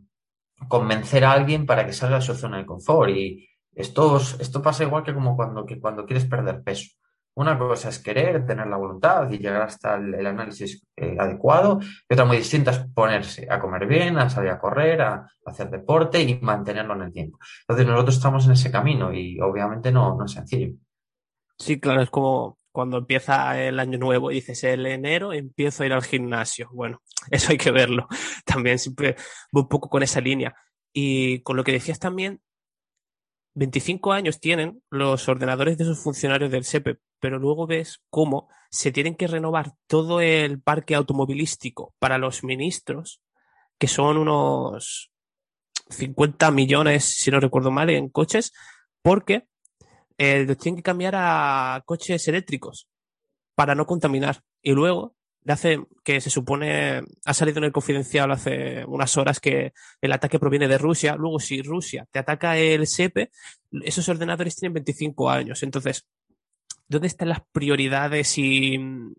convencer 0.66 1.24
a 1.24 1.32
alguien 1.32 1.66
para 1.66 1.86
que 1.86 1.92
salga 1.92 2.16
de 2.16 2.22
su 2.22 2.34
zona 2.34 2.58
de 2.58 2.66
confort 2.66 3.10
y, 3.10 3.46
esto, 3.74 4.16
esto 4.16 4.62
pasa 4.62 4.84
igual 4.84 5.04
que 5.04 5.14
como 5.14 5.36
cuando, 5.36 5.64
que 5.64 5.80
cuando 5.80 6.04
quieres 6.04 6.26
perder 6.26 6.62
peso. 6.62 6.90
Una 7.36 7.58
cosa 7.58 7.88
es 7.88 7.98
querer, 8.00 8.44
tener 8.44 8.66
la 8.66 8.76
voluntad 8.76 9.30
y 9.30 9.38
llegar 9.38 9.62
hasta 9.62 9.96
el, 9.96 10.26
análisis 10.26 10.84
eh, 10.96 11.16
adecuado, 11.18 11.78
y 11.80 12.12
otra 12.12 12.24
muy 12.24 12.38
distinta 12.38 12.72
es 12.72 12.78
ponerse 12.92 13.46
a 13.48 13.60
comer 13.60 13.86
bien, 13.86 14.18
a 14.18 14.28
salir 14.28 14.50
a 14.50 14.58
correr, 14.58 15.00
a, 15.02 15.26
hacer 15.46 15.70
deporte 15.70 16.20
y 16.22 16.38
mantenerlo 16.40 16.94
en 16.94 17.02
el 17.02 17.12
tiempo. 17.12 17.38
Entonces 17.62 17.86
nosotros 17.86 18.16
estamos 18.16 18.46
en 18.46 18.52
ese 18.52 18.70
camino 18.70 19.12
y 19.12 19.40
obviamente 19.40 19.90
no, 19.90 20.16
no 20.16 20.24
es 20.24 20.32
sencillo. 20.32 20.74
Sí, 21.58 21.80
claro, 21.80 22.02
es 22.02 22.10
como 22.10 22.58
cuando 22.72 22.98
empieza 22.98 23.60
el 23.60 23.80
año 23.80 23.98
nuevo 23.98 24.30
y 24.30 24.36
dices 24.36 24.62
el 24.64 24.86
enero 24.86 25.32
empiezo 25.32 25.82
a 25.82 25.86
ir 25.86 25.92
al 25.92 26.02
gimnasio. 26.02 26.68
Bueno, 26.72 27.02
eso 27.30 27.52
hay 27.52 27.58
que 27.58 27.70
verlo. 27.70 28.06
También 28.44 28.78
siempre 28.78 29.16
voy 29.52 29.62
un 29.62 29.68
poco 29.68 29.88
con 29.88 30.02
esa 30.02 30.20
línea. 30.20 30.54
Y 30.92 31.40
con 31.42 31.56
lo 31.56 31.64
que 31.64 31.72
decías 31.72 31.98
también 31.98 32.40
25 33.54 34.12
años 34.12 34.40
tienen 34.40 34.82
los 34.90 35.28
ordenadores 35.28 35.76
de 35.76 35.84
esos 35.84 36.02
funcionarios 36.02 36.50
del 36.50 36.64
SEPE, 36.64 36.98
pero 37.20 37.38
luego 37.38 37.66
ves 37.66 38.02
cómo 38.10 38.48
se 38.70 38.92
tienen 38.92 39.14
que 39.14 39.26
renovar 39.26 39.72
todo 39.86 40.20
el 40.20 40.60
parque 40.60 40.94
automovilístico 40.94 41.94
para 41.98 42.18
los 42.18 42.44
ministros, 42.44 43.20
que 43.78 43.88
son 43.88 44.16
unos 44.16 45.10
50 45.90 46.50
millones, 46.50 47.04
si 47.04 47.30
no 47.30 47.40
recuerdo 47.40 47.70
mal, 47.70 47.90
en 47.90 48.08
coches, 48.08 48.52
porque 49.02 49.46
eh, 50.18 50.44
los 50.44 50.58
tienen 50.58 50.76
que 50.76 50.82
cambiar 50.82 51.14
a 51.16 51.82
coches 51.84 52.26
eléctricos 52.28 52.88
para 53.54 53.74
no 53.74 53.86
contaminar. 53.86 54.42
Y 54.62 54.72
luego 54.72 55.14
de 55.42 55.52
hace 55.52 55.84
que 56.04 56.20
se 56.20 56.30
supone 56.30 57.02
ha 57.24 57.34
salido 57.34 57.58
en 57.58 57.64
el 57.64 57.72
confidencial 57.72 58.30
hace 58.30 58.84
unas 58.84 59.16
horas 59.16 59.40
que 59.40 59.72
el 60.00 60.12
ataque 60.12 60.38
proviene 60.38 60.68
de 60.68 60.78
Rusia. 60.78 61.16
Luego, 61.16 61.40
si 61.40 61.62
Rusia 61.62 62.06
te 62.10 62.18
ataca 62.18 62.58
el 62.58 62.86
SEPE, 62.86 63.30
esos 63.82 64.08
ordenadores 64.08 64.56
tienen 64.56 64.74
25 64.74 65.30
años. 65.30 65.62
Entonces, 65.62 66.06
¿dónde 66.90 67.06
están 67.06 67.30
las 67.30 67.40
prioridades 67.52 68.36
y 68.36 68.76
mm, 68.78 69.14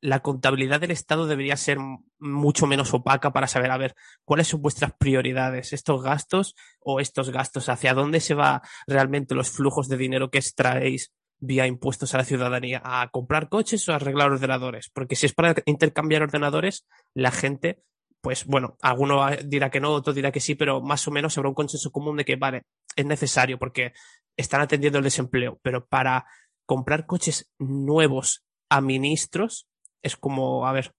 la 0.00 0.20
contabilidad 0.20 0.80
del 0.80 0.92
Estado 0.92 1.26
debería 1.26 1.56
ser 1.56 1.78
mucho 2.18 2.66
menos 2.66 2.94
opaca 2.94 3.32
para 3.32 3.46
saber, 3.46 3.70
a 3.70 3.76
ver, 3.76 3.94
cuáles 4.24 4.48
son 4.48 4.62
vuestras 4.62 4.92
prioridades, 4.98 5.72
estos 5.72 6.02
gastos 6.02 6.54
o 6.80 7.00
estos 7.00 7.30
gastos, 7.30 7.68
hacia 7.68 7.94
dónde 7.94 8.20
se 8.20 8.34
va 8.34 8.62
realmente 8.86 9.34
los 9.34 9.50
flujos 9.50 9.88
de 9.88 9.96
dinero 9.96 10.30
que 10.30 10.38
extraéis 10.38 11.12
vía 11.38 11.66
impuestos 11.66 12.14
a 12.14 12.18
la 12.18 12.24
ciudadanía 12.24 12.80
a 12.84 13.08
comprar 13.10 13.48
coches 13.48 13.88
o 13.88 13.92
a 13.92 13.96
arreglar 13.96 14.30
ordenadores. 14.30 14.90
Porque 14.92 15.16
si 15.16 15.26
es 15.26 15.34
para 15.34 15.54
intercambiar 15.66 16.22
ordenadores, 16.22 16.86
la 17.14 17.32
gente, 17.32 17.82
pues 18.20 18.44
bueno, 18.46 18.76
alguno 18.80 19.24
dirá 19.44 19.70
que 19.70 19.80
no, 19.80 19.90
otro 19.90 20.12
dirá 20.12 20.30
que 20.30 20.40
sí, 20.40 20.54
pero 20.54 20.80
más 20.80 21.06
o 21.08 21.10
menos 21.10 21.36
habrá 21.36 21.48
un 21.48 21.54
consenso 21.54 21.90
común 21.90 22.16
de 22.16 22.24
que, 22.24 22.36
vale, 22.36 22.62
es 22.94 23.06
necesario 23.06 23.58
porque 23.58 23.92
están 24.36 24.60
atendiendo 24.60 24.98
el 24.98 25.04
desempleo. 25.04 25.58
Pero 25.62 25.86
para 25.86 26.26
comprar 26.72 27.04
coches 27.04 27.50
nuevos 27.58 28.46
a 28.70 28.80
ministros 28.80 29.68
es 30.00 30.16
como, 30.16 30.66
a 30.66 30.72
ver, 30.72 30.94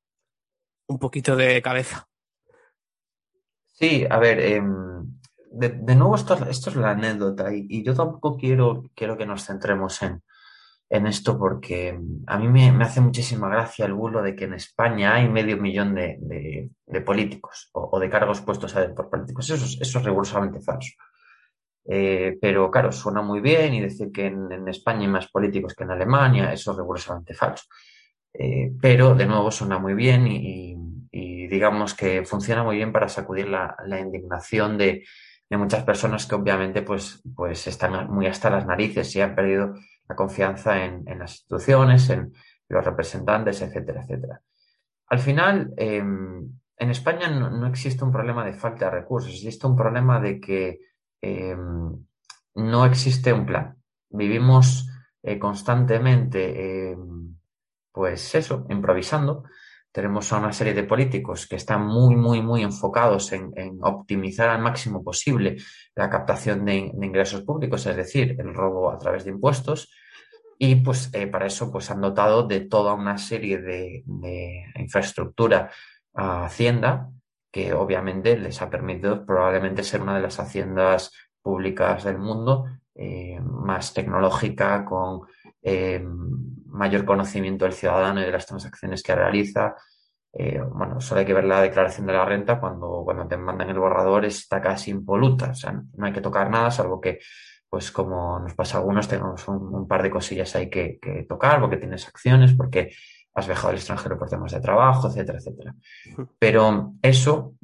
un 0.87 0.99
poquito 0.99 1.35
de 1.35 1.63
cabeza. 1.63 2.07
Sí, 3.71 4.05
a 4.07 4.19
ver, 4.19 4.39
em, 4.39 5.19
de, 5.49 5.95
nuevo 5.95 6.15
esto, 6.15 6.35
esto, 6.47 6.69
es 6.69 6.75
la 6.75 6.91
anécdota 6.91 7.51
y, 7.51 7.83
yo 7.83 7.95
tampoco 7.95 8.37
quiero, 8.37 8.83
quiero 8.93 9.17
que 9.17 9.25
nos 9.25 9.47
centremos 9.47 9.99
en, 10.03 10.21
en 10.89 11.07
esto 11.07 11.39
porque 11.39 11.99
a 12.27 12.37
mí 12.37 12.47
me, 12.47 12.83
hace 12.83 13.01
muchísima 13.01 13.49
gracia 13.49 13.87
el 13.87 13.95
bulo 13.95 14.21
de 14.21 14.35
que 14.35 14.43
en 14.43 14.53
España 14.53 15.15
hay 15.15 15.27
medio 15.27 15.57
millón 15.57 15.95
de, 15.95 16.69
políticos 17.03 17.71
o, 17.71 17.99
de 17.99 18.11
cargos 18.11 18.41
puestos 18.41 18.75
a 18.75 18.93
por 18.93 19.09
políticos. 19.09 19.49
Eso 19.49 19.65
es, 19.65 19.81
eso 19.81 19.97
es 19.97 20.05
rigurosamente 20.05 20.61
falso. 20.61 20.93
Eh, 21.85 22.37
pero 22.41 22.71
claro, 22.71 22.91
suena 22.91 23.21
muy 23.21 23.41
bien 23.41 23.73
y 23.73 23.81
decir 23.81 24.11
que 24.11 24.27
en, 24.27 24.67
España 24.67 25.01
hay 25.01 25.07
más 25.07 25.27
políticos 25.29 25.73
que 25.75 25.83
en 25.83 25.91
Alemania, 25.91 26.53
eso 26.53 26.71
es 26.71 26.77
rigurosamente 26.77 27.33
falso. 27.33 27.65
Eh, 28.33 28.71
pero 28.81 29.13
de 29.13 29.25
nuevo 29.25 29.51
suena 29.51 29.77
muy 29.77 29.93
bien 29.93 30.27
y, 30.27 30.77
digamos 31.47 31.93
que 31.93 32.25
funciona 32.25 32.63
muy 32.63 32.77
bien 32.77 32.91
para 32.91 33.07
sacudir 33.07 33.47
la, 33.47 33.75
indignación 33.99 34.77
de, 34.77 35.03
muchas 35.51 35.83
personas 35.83 36.25
que 36.25 36.33
obviamente 36.33 36.81
pues, 36.81 37.21
pues 37.35 37.67
están 37.67 38.09
muy 38.11 38.25
hasta 38.25 38.49
las 38.49 38.65
narices 38.65 39.15
y 39.15 39.21
han 39.21 39.35
perdido 39.35 39.75
la 40.09 40.15
confianza 40.15 40.83
en, 40.83 41.05
las 41.19 41.31
instituciones, 41.31 42.09
en 42.09 42.33
los 42.69 42.83
representantes, 42.83 43.61
etcétera, 43.61 44.01
etcétera. 44.01 44.41
Al 45.09 45.19
final, 45.19 45.71
em, 45.77 46.49
en 46.77 46.89
España 46.89 47.29
no, 47.29 47.67
existe 47.67 48.03
un 48.03 48.11
problema 48.11 48.43
de 48.43 48.53
falta 48.53 48.85
de 48.85 48.91
recursos, 48.91 49.31
existe 49.31 49.67
un 49.67 49.75
problema 49.75 50.19
de 50.19 50.39
que 50.39 50.79
em, 51.23 52.05
no 52.55 52.85
existe 52.85 53.33
un 53.33 53.45
plan. 53.45 53.77
Vivimos 54.09 54.89
eh, 55.23 55.39
constantemente, 55.39 56.91
em, 56.91 57.35
pues 57.91 58.35
eso, 58.35 58.65
improvisando. 58.69 59.45
Tenemos 59.91 60.31
a 60.33 60.39
una 60.39 60.51
serie 60.51 60.73
de 60.73 60.83
políticos 60.83 61.47
que 61.47 61.55
están 61.55 61.85
muy, 61.85 62.15
muy, 62.15 62.41
muy 62.41 62.63
enfocados 62.63 63.31
en, 63.31 63.53
optimizar 63.81 64.49
al 64.49 64.61
máximo 64.61 65.03
posible 65.03 65.57
la 65.95 66.09
captación 66.09 66.65
de, 66.65 66.91
ingresos 67.01 67.43
públicos, 67.43 67.85
es 67.85 67.95
decir, 67.95 68.35
el 68.39 68.53
robo 68.53 68.91
a 68.91 68.97
través 68.97 69.23
de 69.23 69.31
impuestos. 69.31 69.89
Y 70.59 70.75
pues 70.75 71.09
eh, 71.13 71.27
para 71.27 71.47
eso 71.47 71.71
pues 71.71 71.89
han 71.89 72.01
dotado 72.01 72.47
de 72.47 72.61
toda 72.61 72.93
una 72.93 73.17
serie 73.17 73.59
de, 73.59 74.03
de 74.05 74.65
infraestructura 74.75 75.71
a 76.13 76.45
Hacienda, 76.45 77.09
que 77.53 77.71
obviamente 77.71 78.35
les 78.35 78.59
ha 78.63 78.69
permitido 78.69 79.23
probablemente 79.23 79.83
ser 79.83 80.01
una 80.01 80.15
de 80.15 80.23
las 80.23 80.39
haciendas 80.39 81.11
públicas 81.39 82.03
del 82.03 82.17
mundo 82.17 82.65
eh, 82.95 83.39
más 83.41 83.93
tecnológica, 83.93 84.83
con 84.83 85.21
eh, 85.61 86.03
mayor 86.65 87.05
conocimiento 87.05 87.65
del 87.65 87.75
ciudadano 87.75 88.21
y 88.21 88.25
de 88.25 88.31
las 88.31 88.47
transacciones 88.47 89.03
que 89.03 89.13
realiza. 89.13 89.75
Eh, 90.33 90.61
bueno, 90.61 90.99
solo 90.99 91.19
hay 91.19 91.27
que 91.27 91.33
ver 91.35 91.43
la 91.43 91.61
declaración 91.61 92.07
de 92.07 92.13
la 92.13 92.25
renta 92.25 92.59
cuando, 92.59 93.03
cuando 93.05 93.27
te 93.27 93.37
mandan 93.37 93.69
el 93.69 93.77
borrador, 93.77 94.25
está 94.25 94.59
casi 94.59 94.89
impoluta, 94.89 95.51
o 95.51 95.53
sea, 95.53 95.79
no 95.95 96.05
hay 96.07 96.11
que 96.11 96.21
tocar 96.21 96.49
nada, 96.49 96.71
salvo 96.71 96.99
que, 96.99 97.19
pues 97.69 97.91
como 97.91 98.39
nos 98.39 98.55
pasa 98.55 98.77
a 98.77 98.79
algunos, 98.79 99.07
tenemos 99.07 99.47
un, 99.47 99.87
par 99.87 100.01
de 100.01 100.09
cosillas 100.09 100.55
ahí 100.55 100.71
que, 100.71 100.97
que 100.99 101.23
tocar, 101.29 101.61
porque 101.61 101.77
tienes 101.77 102.07
acciones, 102.07 102.53
porque 102.55 102.93
has 103.33 103.47
viajado 103.47 103.69
al 103.69 103.75
extranjero 103.75 104.17
por 104.17 104.29
temas 104.29 104.51
de 104.51 104.61
trabajo, 104.61 105.07
etcétera, 105.07 105.39
etcétera. 105.39 105.75
Pero 106.39 106.93
eso 107.01 107.55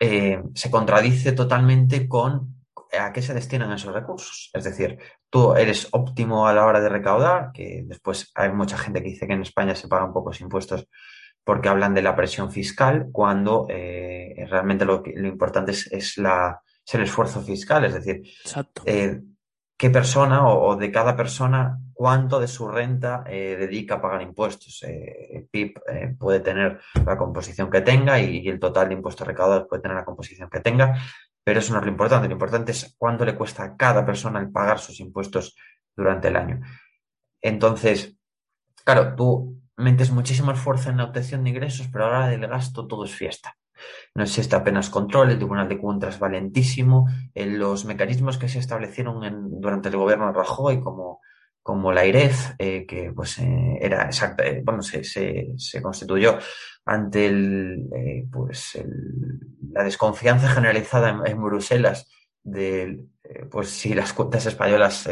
eh, 0.00 0.42
se 0.54 0.70
contradice 0.70 1.32
totalmente 1.32 2.08
con 2.08 2.58
a 2.98 3.12
qué 3.12 3.20
se 3.20 3.34
destinan 3.34 3.72
esos 3.72 3.92
recursos. 3.92 4.50
Es 4.54 4.64
decir, 4.64 4.98
tú 5.28 5.54
eres 5.54 5.88
óptimo 5.92 6.46
a 6.46 6.54
la 6.54 6.64
hora 6.64 6.80
de 6.80 6.88
recaudar, 6.88 7.52
que 7.52 7.84
después 7.86 8.30
hay 8.34 8.52
mucha 8.52 8.78
gente 8.78 9.02
que 9.02 9.10
dice 9.10 9.26
que 9.26 9.34
en 9.34 9.42
España 9.42 9.74
se 9.74 9.88
pagan 9.88 10.12
pocos 10.12 10.40
impuestos 10.40 10.88
porque 11.44 11.68
hablan 11.68 11.94
de 11.94 12.02
la 12.02 12.14
presión 12.14 12.50
fiscal, 12.50 13.08
cuando 13.10 13.66
eh, 13.70 14.46
realmente 14.50 14.84
lo, 14.84 15.02
lo 15.02 15.28
importante 15.28 15.72
es, 15.72 16.18
la, 16.18 16.60
el 16.92 17.02
esfuerzo 17.02 17.40
fiscal. 17.40 17.84
Es 17.86 17.94
decir, 17.94 18.22
eh, 18.84 19.20
qué 19.78 19.90
persona 19.90 20.48
o, 20.48 20.76
de 20.76 20.90
cada 20.90 21.16
persona 21.16 21.78
cuánto 21.94 22.40
de 22.40 22.48
su 22.48 22.68
renta 22.68 23.24
eh, 23.26 23.56
dedica 23.58 23.94
a 23.94 24.02
pagar 24.02 24.22
impuestos. 24.22 24.82
Eh, 24.82 25.36
el 25.36 25.48
PIB 25.48 25.80
eh, 25.88 26.14
puede 26.18 26.40
tener 26.40 26.80
la 27.06 27.16
composición 27.16 27.70
que 27.70 27.80
tenga 27.82 28.20
y, 28.20 28.46
el 28.48 28.58
total 28.58 28.88
de 28.88 28.94
impuestos 28.94 29.26
recaudados 29.26 29.68
puede 29.68 29.82
tener 29.82 29.96
la 29.96 30.04
composición 30.04 30.50
que 30.50 30.60
tenga, 30.60 31.00
pero 31.44 31.60
eso 31.60 31.72
no 31.72 31.78
es 31.78 31.84
lo 31.84 31.92
importante. 31.92 32.26
Lo 32.26 32.34
importante 32.34 32.72
es 32.72 32.96
cuánto 32.98 33.24
le 33.24 33.36
cuesta 33.36 33.62
a 33.62 33.76
cada 33.76 34.04
persona 34.04 34.40
el 34.40 34.50
pagar 34.50 34.80
sus 34.80 34.98
impuestos 34.98 35.56
durante 35.96 36.28
el 36.28 36.36
año. 36.36 36.60
Entonces, 37.40 38.16
claro, 38.84 39.14
tú 39.14 39.62
metes 39.76 40.10
muchísimo 40.10 40.50
esfuerzo 40.50 40.90
en 40.90 40.96
la 40.96 41.04
obtención 41.04 41.44
de 41.44 41.50
ingresos, 41.50 41.88
pero 41.92 42.06
ahora 42.06 42.26
del 42.28 42.48
gasto 42.48 42.88
todo 42.88 43.04
es 43.04 43.14
fiesta 43.14 43.57
no 44.14 44.22
existe 44.22 44.56
apenas 44.56 44.90
control, 44.90 45.30
el 45.30 45.38
Tribunal 45.38 45.68
de 45.68 45.78
Cuentas 45.78 46.14
es 46.14 46.20
valentísimo, 46.20 47.06
los 47.34 47.84
mecanismos 47.84 48.38
que 48.38 48.48
se 48.48 48.58
establecieron 48.58 49.20
durante 49.60 49.88
el 49.88 49.96
gobierno 49.96 50.26
de 50.26 50.32
Rajoy, 50.32 50.80
como, 50.80 51.20
como 51.68 51.92
la 51.92 52.06
IREF, 52.06 52.52
eh, 52.58 52.86
que 52.86 53.12
pues 53.12 53.38
eh, 53.40 53.78
era 53.78 54.06
exacta, 54.06 54.42
eh, 54.46 54.62
bueno, 54.64 54.80
se, 54.80 55.04
se, 55.04 55.82
constituyó 55.82 56.38
ante 56.86 57.26
el, 57.26 57.84
pues 58.32 58.82
la 59.70 59.84
desconfianza 59.84 60.48
generalizada 60.48 61.22
en, 61.26 61.42
Bruselas 61.42 62.10
de 62.42 63.00
pues 63.50 63.68
si 63.68 63.92
las 63.92 64.14
cuentas 64.14 64.46
españolas 64.46 65.06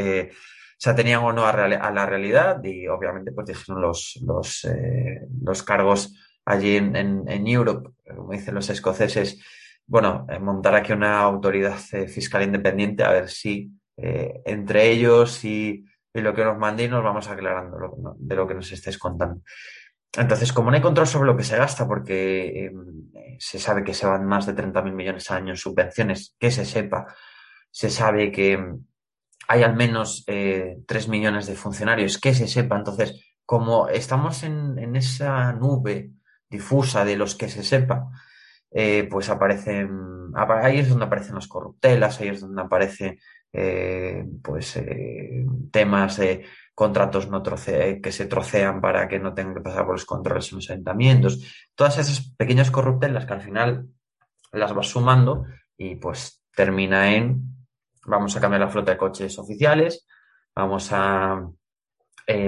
se 0.78 0.90
atenían 0.90 1.22
o 1.24 1.34
no 1.34 1.44
a, 1.44 1.68
la 1.68 2.06
realidad 2.06 2.64
y 2.64 2.88
obviamente 2.88 3.32
pues 3.32 3.48
dijeron 3.48 3.82
los, 3.82 4.18
los, 4.22 4.66
los 5.42 5.62
cargos 5.62 6.14
allí 6.46 6.76
en, 6.76 6.96
en, 6.96 7.46
Europe, 7.46 7.90
como 8.14 8.32
dicen 8.32 8.54
los 8.54 8.70
escoceses, 8.70 9.40
bueno, 9.86 10.26
eh, 10.28 10.38
montar 10.38 10.74
aquí 10.74 10.92
una 10.92 11.20
autoridad 11.20 11.78
eh, 11.92 12.08
fiscal 12.08 12.42
independiente 12.42 13.04
a 13.04 13.12
ver 13.12 13.28
si 13.28 13.70
eh, 13.96 14.42
entre 14.44 14.90
ellos 14.90 15.44
y, 15.44 15.84
lo 16.12 16.32
que 16.32 16.44
nos 16.44 16.56
mandéis 16.56 16.88
nos 16.88 17.04
vamos 17.04 17.28
aclarando 17.28 17.76
de 18.18 18.36
lo 18.36 18.48
que 18.48 18.54
nos 18.54 18.72
estés 18.72 18.96
contando. 18.96 19.42
Entonces, 20.16 20.50
como 20.50 20.70
no 20.70 20.76
hay 20.76 20.82
control 20.82 21.06
sobre 21.06 21.26
lo 21.26 21.36
que 21.36 21.44
se 21.44 21.58
gasta, 21.58 21.86
porque 21.86 22.72
se 23.38 23.58
sabe 23.58 23.84
que 23.84 23.92
se 23.92 24.06
van 24.06 24.24
más 24.24 24.46
de 24.46 24.54
30.000 24.54 24.94
millones 24.94 25.30
al 25.30 25.42
año 25.42 25.50
en 25.50 25.58
subvenciones, 25.58 26.34
que 26.40 26.50
se 26.50 26.64
sepa, 26.64 27.14
se 27.70 27.90
sabe 27.90 28.32
que 28.32 28.58
hay 29.46 29.62
al 29.62 29.76
menos 29.76 30.24
3 30.24 31.08
millones 31.08 31.48
de 31.48 31.54
funcionarios, 31.54 32.16
que 32.16 32.32
se 32.32 32.48
sepa. 32.48 32.78
Entonces, 32.78 33.36
como 33.44 33.90
estamos 33.90 34.42
en, 34.42 34.78
en 34.78 34.96
esa 34.96 35.52
nube 35.52 36.12
difusa 36.48 37.04
de 37.04 37.16
los 37.16 37.34
que 37.34 37.48
se 37.48 37.62
sepa, 37.62 38.08
eh, 38.70 39.08
pues 39.10 39.28
aparecen, 39.28 39.90
ahí 40.34 40.78
es 40.78 40.88
donde 40.88 41.06
aparecen 41.06 41.34
las 41.34 41.48
corruptelas, 41.48 42.20
ahí 42.20 42.28
es 42.28 42.40
donde 42.40 42.62
aparecen 42.62 43.18
eh, 43.52 44.24
pues 44.42 44.76
eh, 44.76 45.46
temas 45.70 46.18
de 46.18 46.44
contratos 46.74 47.30
no 47.30 47.42
que 47.42 48.12
se 48.12 48.26
trocean 48.26 48.82
para 48.82 49.08
que 49.08 49.18
no 49.18 49.32
tengan 49.32 49.54
que 49.54 49.62
pasar 49.62 49.86
por 49.86 49.94
los 49.94 50.04
controles 50.04 50.50
en 50.52 50.56
los 50.56 50.70
ayuntamientos, 50.70 51.68
todas 51.74 51.96
esas 51.96 52.34
pequeñas 52.36 52.70
corruptelas 52.70 53.24
que 53.24 53.32
al 53.32 53.40
final 53.40 53.86
las 54.52 54.74
vas 54.74 54.88
sumando 54.88 55.46
y 55.78 55.96
pues 55.96 56.42
termina 56.54 57.14
en 57.14 57.56
vamos 58.04 58.36
a 58.36 58.40
cambiar 58.40 58.60
la 58.60 58.68
flota 58.68 58.92
de 58.92 58.98
coches 58.98 59.38
oficiales, 59.38 60.06
vamos 60.54 60.90
a 60.92 61.48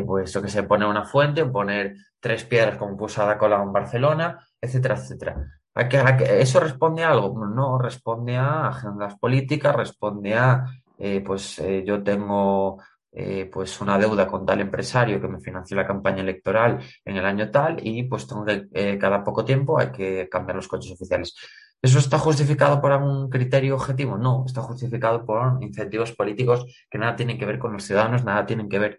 pues 0.06 0.34
lo 0.34 0.42
que 0.42 0.48
se 0.48 0.64
pone 0.64 0.86
una 0.86 1.04
fuente, 1.04 1.44
poner 1.44 1.94
tres 2.20 2.44
piedras 2.44 2.76
como 2.76 2.96
puso 2.96 3.22
Ada 3.22 3.38
en 3.62 3.72
Barcelona, 3.72 4.38
etcétera, 4.60 4.96
etcétera. 4.96 5.36
¿A 5.74 5.88
que, 5.88 6.40
¿Eso 6.40 6.58
responde 6.58 7.04
a 7.04 7.10
algo? 7.10 7.46
No, 7.46 7.78
responde 7.78 8.36
a 8.36 8.68
agendas 8.68 9.16
políticas, 9.16 9.76
responde 9.76 10.34
a, 10.34 10.64
eh, 10.98 11.22
pues 11.24 11.60
eh, 11.60 11.84
yo 11.86 12.02
tengo 12.02 12.82
eh, 13.12 13.48
pues 13.52 13.80
una 13.80 13.96
deuda 13.96 14.26
con 14.26 14.44
tal 14.44 14.60
empresario 14.60 15.20
que 15.20 15.28
me 15.28 15.40
financió 15.40 15.76
la 15.76 15.86
campaña 15.86 16.22
electoral 16.22 16.80
en 17.04 17.16
el 17.16 17.24
año 17.24 17.50
tal 17.50 17.76
y 17.80 18.02
pues 18.04 18.26
tengo 18.26 18.44
que, 18.44 18.98
cada 18.98 19.22
poco 19.22 19.44
tiempo 19.44 19.78
hay 19.78 19.92
que 19.92 20.28
cambiar 20.28 20.56
los 20.56 20.66
coches 20.66 20.92
oficiales. 20.92 21.36
¿Eso 21.80 22.00
está 22.00 22.18
justificado 22.18 22.80
por 22.80 22.90
algún 22.90 23.30
criterio 23.30 23.76
objetivo? 23.76 24.18
No, 24.18 24.42
está 24.44 24.62
justificado 24.62 25.24
por 25.24 25.62
incentivos 25.62 26.12
políticos 26.12 26.66
que 26.90 26.98
nada 26.98 27.14
tienen 27.14 27.38
que 27.38 27.46
ver 27.46 27.60
con 27.60 27.72
los 27.72 27.84
ciudadanos, 27.84 28.24
nada 28.24 28.44
tienen 28.46 28.68
que 28.68 28.80
ver 28.80 28.98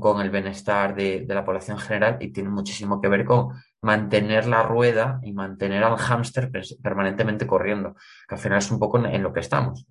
con, 0.00 0.20
el 0.20 0.30
bienestar 0.30 0.94
de, 0.94 1.24
la 1.28 1.44
población 1.44 1.78
general 1.78 2.16
y 2.20 2.32
tiene 2.32 2.48
muchísimo 2.48 3.00
que 3.00 3.08
ver 3.08 3.24
con 3.24 3.50
mantener 3.80 4.46
la 4.46 4.62
rueda 4.62 5.20
y 5.22 5.32
mantener 5.32 5.84
al 5.84 5.96
hámster 5.96 6.50
permanentemente 6.82 7.46
corriendo, 7.46 7.94
que 8.28 8.34
al 8.34 8.40
final 8.40 8.58
es 8.58 8.70
un 8.70 8.78
poco 8.78 9.04
en, 9.04 9.22
lo 9.22 9.32
que 9.32 9.40
estamos. 9.40 9.86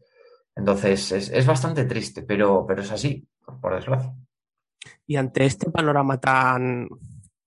Entonces, 0.56 1.12
es, 1.12 1.46
bastante 1.46 1.86
triste, 1.86 2.24
pero, 2.24 2.66
pero 2.68 2.82
es 2.82 2.92
así, 2.92 3.28
por 3.62 3.76
desgracia. 3.76 4.14
Y 5.06 5.16
ante 5.16 5.46
este 5.46 5.72
panorama 5.72 6.20
tan, 6.20 6.90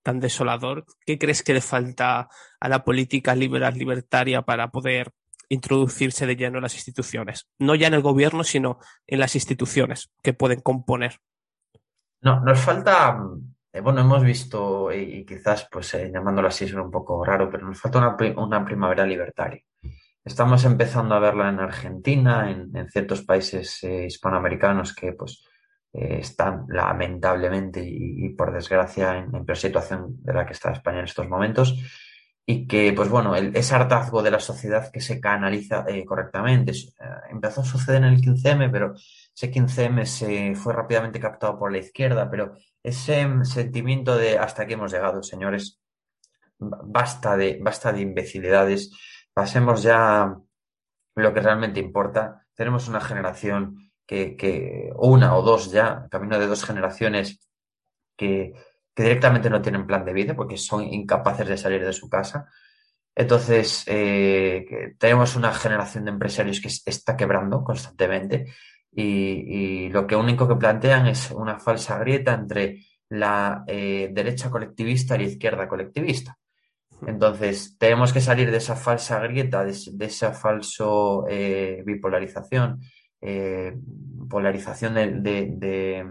tan 0.01 0.19
desolador, 0.19 0.85
¿qué 1.05 1.19
crees 1.19 1.43
que 1.43 1.53
le 1.53 1.61
falta 1.61 2.27
a 2.59 2.69
la 2.69 2.83
política 2.83 3.35
liberal 3.35 3.75
libertaria 3.75 4.41
para 4.41 4.69
poder 4.71 5.11
introducirse 5.49 6.25
de 6.25 6.35
lleno 6.35 6.57
en 6.57 6.63
las 6.63 6.75
instituciones? 6.75 7.47
No 7.59 7.75
ya 7.75 7.87
en 7.87 7.93
el 7.93 8.01
gobierno, 8.01 8.43
sino 8.43 8.79
en 9.05 9.19
las 9.19 9.35
instituciones 9.35 10.09
que 10.23 10.33
pueden 10.33 10.61
componer. 10.61 11.19
No, 12.21 12.39
nos 12.39 12.59
falta, 12.59 13.17
eh, 13.73 13.81
bueno, 13.81 14.01
hemos 14.01 14.23
visto, 14.23 14.91
y, 14.93 15.25
quizás 15.25 15.67
pues 15.71 15.93
eh, 15.95 16.11
llamándolo 16.13 16.47
así 16.47 16.65
es 16.65 16.73
un 16.73 16.91
poco 16.91 17.23
raro, 17.25 17.49
pero 17.49 17.65
nos 17.67 17.79
falta 17.79 18.15
una, 18.37 18.65
primavera 18.65 19.05
libertaria. 19.05 19.61
Estamos 20.23 20.63
empezando 20.65 21.15
a 21.15 21.19
verla 21.19 21.49
en 21.49 21.59
Argentina, 21.59 22.51
en, 22.51 22.89
ciertos 22.89 23.23
países 23.23 23.83
eh, 23.83 24.05
hispanoamericanos 24.05 24.93
que 24.93 25.13
pues 25.13 25.45
están 25.93 26.67
lamentablemente 26.69 27.83
y, 27.85 28.29
por 28.29 28.53
desgracia 28.53 29.17
en, 29.17 29.35
en, 29.35 29.45
peor 29.45 29.57
situación 29.57 30.15
de 30.23 30.33
la 30.33 30.45
que 30.45 30.53
está 30.53 30.71
España 30.71 30.99
en 30.99 31.05
estos 31.05 31.27
momentos 31.27 31.75
y 32.45 32.67
que, 32.67 32.93
pues 32.93 33.09
bueno, 33.09 33.35
el, 33.35 33.55
ese 33.55 33.75
hartazgo 33.75 34.23
de 34.23 34.31
la 34.31 34.39
sociedad 34.39 34.91
que 34.91 35.01
se 35.01 35.19
canaliza 35.19 35.85
eh, 35.87 36.03
correctamente. 36.05 36.71
Eh, 36.71 37.05
empezó 37.29 37.61
a 37.61 37.65
suceder 37.65 38.03
en 38.03 38.13
el 38.13 38.21
15M, 38.21 38.71
pero 38.71 38.93
ese 38.95 39.51
15M 39.51 40.05
se 40.05 40.55
fue 40.55 40.73
rápidamente 40.73 41.19
captado 41.19 41.57
por 41.57 41.71
la 41.71 41.77
izquierda, 41.77 42.29
pero 42.29 42.55
ese 42.83 43.27
sentimiento 43.43 44.17
de 44.17 44.37
hasta 44.37 44.63
aquí 44.63 44.73
hemos 44.73 44.91
llegado, 44.91 45.21
señores, 45.23 45.79
basta 46.57 47.37
de, 47.37 47.59
basta 47.61 47.91
de 47.91 48.01
imbecilidades, 48.01 48.91
pasemos 49.33 49.83
ya 49.83 50.35
lo 51.15 51.33
que 51.33 51.39
realmente 51.41 51.79
importa. 51.79 52.47
Tenemos 52.55 52.87
una 52.87 53.01
generación 53.01 53.91
que, 54.05 54.35
que 54.35 54.91
una 54.95 55.35
o 55.35 55.41
dos 55.41 55.71
ya, 55.71 56.07
camino 56.09 56.39
de 56.39 56.47
dos 56.47 56.65
generaciones 56.65 57.47
que 58.17 58.53
que 58.95 59.03
directamente 59.03 59.49
no 59.49 59.61
tienen 59.61 59.87
plan 59.87 60.05
de 60.05 60.13
vida 60.13 60.35
porque 60.35 60.57
son 60.57 60.83
incapaces 60.83 61.47
de 61.47 61.57
salir 61.57 61.83
de 61.85 61.93
su 61.93 62.09
casa 62.09 62.47
Entonces, 63.15 63.83
eh, 63.87 64.95
tenemos 64.97 65.35
una 65.35 65.53
generación 65.53 66.05
de 66.05 66.11
empresarios 66.11 66.61
que 66.61 66.69
está 66.85 67.17
quebrando 67.17 67.63
constantemente 67.63 68.53
y, 68.93 69.89
lo 69.89 70.07
que 70.07 70.15
único 70.15 70.47
que 70.47 70.55
plantean 70.55 71.07
es 71.07 71.31
una 71.31 71.59
falsa 71.59 71.97
grieta 71.99 72.33
entre 72.33 72.85
la 73.09 73.63
eh, 73.67 74.09
derecha 74.13 74.49
colectivista 74.49 75.15
y 75.15 75.19
la 75.19 75.25
izquierda 75.25 75.67
colectivista. 75.67 76.37
Entonces, 77.05 77.77
tenemos 77.77 78.13
que 78.13 78.21
salir 78.21 78.51
de 78.51 78.57
esa 78.57 78.75
falsa 78.75 79.19
grieta, 79.19 79.65
de, 79.65 80.05
esa 80.05 80.33
falso 80.33 81.25
eh, 81.29 81.83
bipolarización, 81.85 82.79
polarización 84.29 84.93
de, 84.93 86.05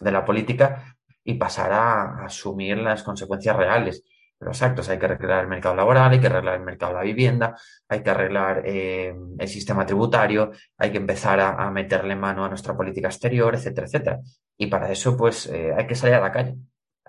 la 0.00 0.24
política 0.24 0.96
y 1.30 1.34
pasar 1.34 1.72
a 1.72 2.24
asumir 2.24 2.78
las 2.78 3.02
consecuencias 3.02 3.56
reales 3.56 4.04
los 4.40 4.62
actos. 4.62 4.88
Hay 4.88 4.98
que 4.98 5.06
arreglar 5.06 5.42
el 5.42 5.48
mercado 5.48 5.76
laboral, 5.76 6.10
hay 6.10 6.20
que 6.20 6.26
arreglar 6.26 6.56
el 6.56 6.64
mercado 6.64 6.92
de 6.92 6.98
la 6.98 7.04
vivienda, 7.04 7.56
hay 7.88 8.02
que 8.02 8.10
arreglar 8.10 8.62
eh, 8.64 9.14
el 9.38 9.48
sistema 9.48 9.84
tributario, 9.86 10.50
hay 10.78 10.90
que 10.90 10.98
empezar 10.98 11.40
a, 11.40 11.70
meterle 11.70 12.16
mano 12.16 12.44
a 12.44 12.48
nuestra 12.48 12.76
política 12.76 13.08
exterior, 13.08 13.54
etcétera, 13.54 13.86
etcétera. 13.86 14.18
Y 14.56 14.66
para 14.66 14.90
eso, 14.90 15.16
pues, 15.16 15.46
eh, 15.46 15.72
hay 15.76 15.86
que 15.86 15.94
salir 15.94 16.14
a 16.14 16.20
la 16.20 16.32
calle. 16.32 16.56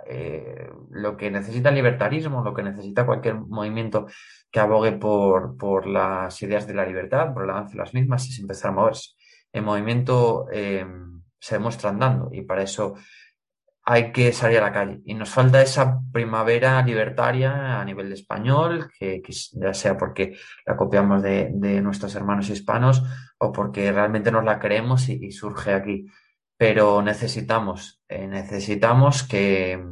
Eh, 0.08 0.70
lo 0.90 1.16
que 1.16 1.32
necesita 1.32 1.70
el 1.70 1.76
libertarismo, 1.76 2.44
lo 2.44 2.54
que 2.54 2.64
necesita 2.64 3.06
cualquier 3.06 3.36
movimiento 3.36 4.08
que 4.52 4.60
abogue 4.60 4.94
por, 4.94 5.56
por 5.58 5.88
las 5.88 6.42
ideas 6.42 6.68
de 6.68 6.74
la 6.74 6.86
libertad, 6.86 7.34
por 7.34 7.44
el 7.44 7.50
avance 7.50 7.74
de 7.74 7.80
las 7.80 7.94
mismas, 7.94 8.28
es 8.28 8.40
empezar 8.40 8.72
a 8.72 8.76
moverse. 8.76 9.12
El 9.54 9.64
movimiento 9.64 10.48
se 10.52 11.56
demuestra 11.56 11.90
andando 11.90 12.30
y 12.32 12.44
para 12.44 12.62
eso 12.62 12.96
hay 13.84 14.12
que 14.12 14.32
salir 14.32 14.60
a 14.60 14.62
la 14.62 14.72
calle. 14.72 15.02
Y 15.06 15.14
nos 15.14 15.30
falta 15.30 15.62
esa 15.62 16.00
primavera 16.12 16.82
libertaria 16.84 17.82
a 17.82 17.86
nivel 17.86 18.10
de 18.10 18.16
español, 18.16 18.92
que, 18.98 19.22
ya 19.54 19.74
sea 19.74 19.98
porque 19.98 20.38
la 20.66 20.78
copiamos 20.78 21.24
de, 21.24 21.50
nuestros 21.82 22.16
hermanos 22.16 22.50
hispanos 22.50 23.04
o 23.40 23.52
porque 23.52 23.92
realmente 23.92 24.32
nos 24.32 24.44
la 24.44 24.60
creemos 24.60 25.10
y, 25.10 25.32
surge 25.32 25.74
aquí. 25.74 26.06
Pero 26.58 27.02
necesitamos, 27.02 28.02
eh, 28.08 28.28
necesitamos 28.28 29.24
que, 29.24 29.84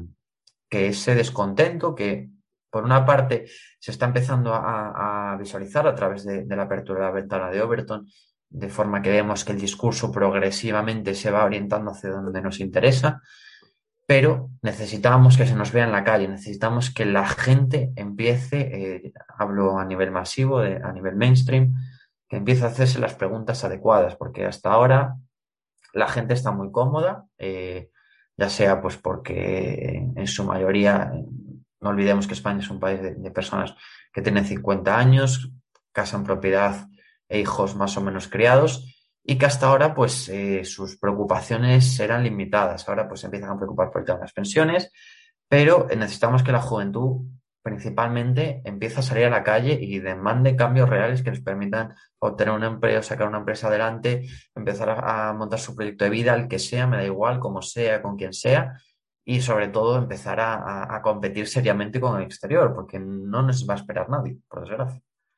ese 0.70 1.16
descontento 1.16 1.96
que 1.96 2.30
por 2.70 2.84
una 2.84 3.04
parte 3.04 3.48
se 3.80 3.90
está 3.90 4.06
empezando 4.06 4.54
a, 4.54 5.36
visualizar 5.40 5.88
a 5.88 5.96
través 5.96 6.24
de, 6.26 6.46
de, 6.46 6.56
la 6.56 6.64
apertura 6.64 7.00
de 7.00 7.06
la 7.06 7.12
ventana 7.12 7.50
de 7.50 7.62
Overton, 7.62 8.06
de 8.50 8.70
forma 8.70 9.02
que 9.02 9.10
vemos 9.10 9.44
que 9.44 9.54
el 9.54 9.60
discurso 9.60 10.12
progresivamente 10.12 11.16
se 11.16 11.32
va 11.32 11.46
orientando 11.46 11.90
hacia 11.92 12.12
donde 12.12 12.42
nos 12.42 12.60
interesa, 12.60 13.22
pero 14.10 14.50
necesitamos 14.64 15.38
que 15.38 15.46
se 15.46 15.54
nos 15.54 15.72
vea 15.72 15.84
en 15.84 15.92
la 15.92 16.04
calle, 16.04 16.28
necesitamos 16.28 16.90
que 16.90 17.06
la 17.06 17.28
gente 17.28 17.94
empiece, 17.96 18.58
eh, 18.58 19.14
hablo 19.38 19.78
a 19.78 19.86
nivel 19.86 20.10
masivo, 20.10 20.58
a 20.62 20.92
nivel 20.92 21.16
mainstream, 21.16 21.76
que 22.28 22.38
empiece 22.38 22.64
a 22.64 22.70
hacerse 22.70 22.98
las 22.98 23.14
preguntas 23.14 23.64
adecuadas, 23.64 24.16
porque 24.16 24.48
hasta 24.48 24.72
ahora 24.72 25.14
la 25.94 26.08
gente 26.08 26.34
está 26.34 26.50
muy 26.52 26.72
cómoda, 26.72 27.26
eh, 27.38 27.92
ya 28.36 28.50
sea 28.50 28.82
pues 28.82 28.98
porque 28.98 30.04
en 30.16 30.26
su 30.26 30.44
mayoría, 30.44 31.14
no 31.80 31.90
olvidemos 31.90 32.26
que 32.26 32.34
España 32.34 32.62
es 32.62 32.70
un 32.72 32.80
país 32.80 33.04
de, 33.04 33.14
de 33.14 33.30
personas 33.30 33.76
que 34.12 34.24
tienen 34.24 34.46
50 34.46 34.98
años, 34.98 35.52
casa 35.92 36.18
en 36.18 36.24
propiedad 36.24 36.88
e 37.28 37.40
hijos 37.40 37.76
más 37.76 37.96
o 37.96 38.02
menos 38.02 38.28
criados, 38.28 38.99
y 39.30 39.38
que 39.38 39.46
hasta 39.46 39.68
ahora 39.68 39.94
pues 39.94 40.28
eh, 40.30 40.66
sus 40.66 40.98
preocupaciones 40.98 42.00
eran 42.00 42.24
limitadas. 42.24 42.90
Ahora 42.90 43.08
pues 43.08 43.24
empiezan 43.24 43.52
a 43.52 43.58
preocupar 43.58 43.92
por 43.92 44.02
el 44.02 44.06
tema 44.08 44.18
de 44.18 44.24
las 44.24 44.34
pensiones, 44.34 44.92
pero 45.48 45.88
necesitamos 45.96 46.42
que 46.42 46.52
la 46.52 46.64
juventud 46.64 47.28
principalmente 47.62 48.64
empiece 48.66 49.02
a 49.02 49.04
salir 49.04 49.26
a 49.26 49.30
la 49.30 49.44
calle 49.44 49.78
y 49.80 50.00
demande 50.00 50.56
cambios 50.56 50.90
reales 50.90 51.22
que 51.22 51.30
les 51.30 51.42
permitan 51.42 51.94
obtener 52.18 52.56
un 52.56 52.64
empleo, 52.64 53.04
sacar 53.04 53.28
una 53.28 53.38
empresa 53.38 53.68
adelante, 53.68 54.28
empezar 54.56 54.90
a, 54.90 55.32
montar 55.34 55.60
su 55.60 55.76
proyecto 55.76 56.06
de 56.06 56.10
vida, 56.10 56.34
el 56.34 56.48
que 56.48 56.58
sea, 56.58 56.88
me 56.88 56.98
da 56.98 57.04
igual, 57.04 57.40
como 57.40 57.62
sea, 57.62 58.02
con 58.02 58.18
quien 58.18 58.34
sea, 58.34 58.82
y 59.24 59.42
sobre 59.42 59.68
todo 59.68 60.00
empezar 60.00 60.40
a, 60.40 60.96
a 60.96 61.02
competir 61.04 61.48
seriamente 61.48 62.00
con 62.00 62.18
el 62.18 62.24
exterior, 62.24 62.74
porque 62.74 62.98
no 62.98 63.44
nos 63.44 63.70
va 63.70 63.76
a 63.76 63.78
esperar 63.78 64.10
nadie, 64.10 64.40
por 64.50 64.62
desgracia. 64.62 65.04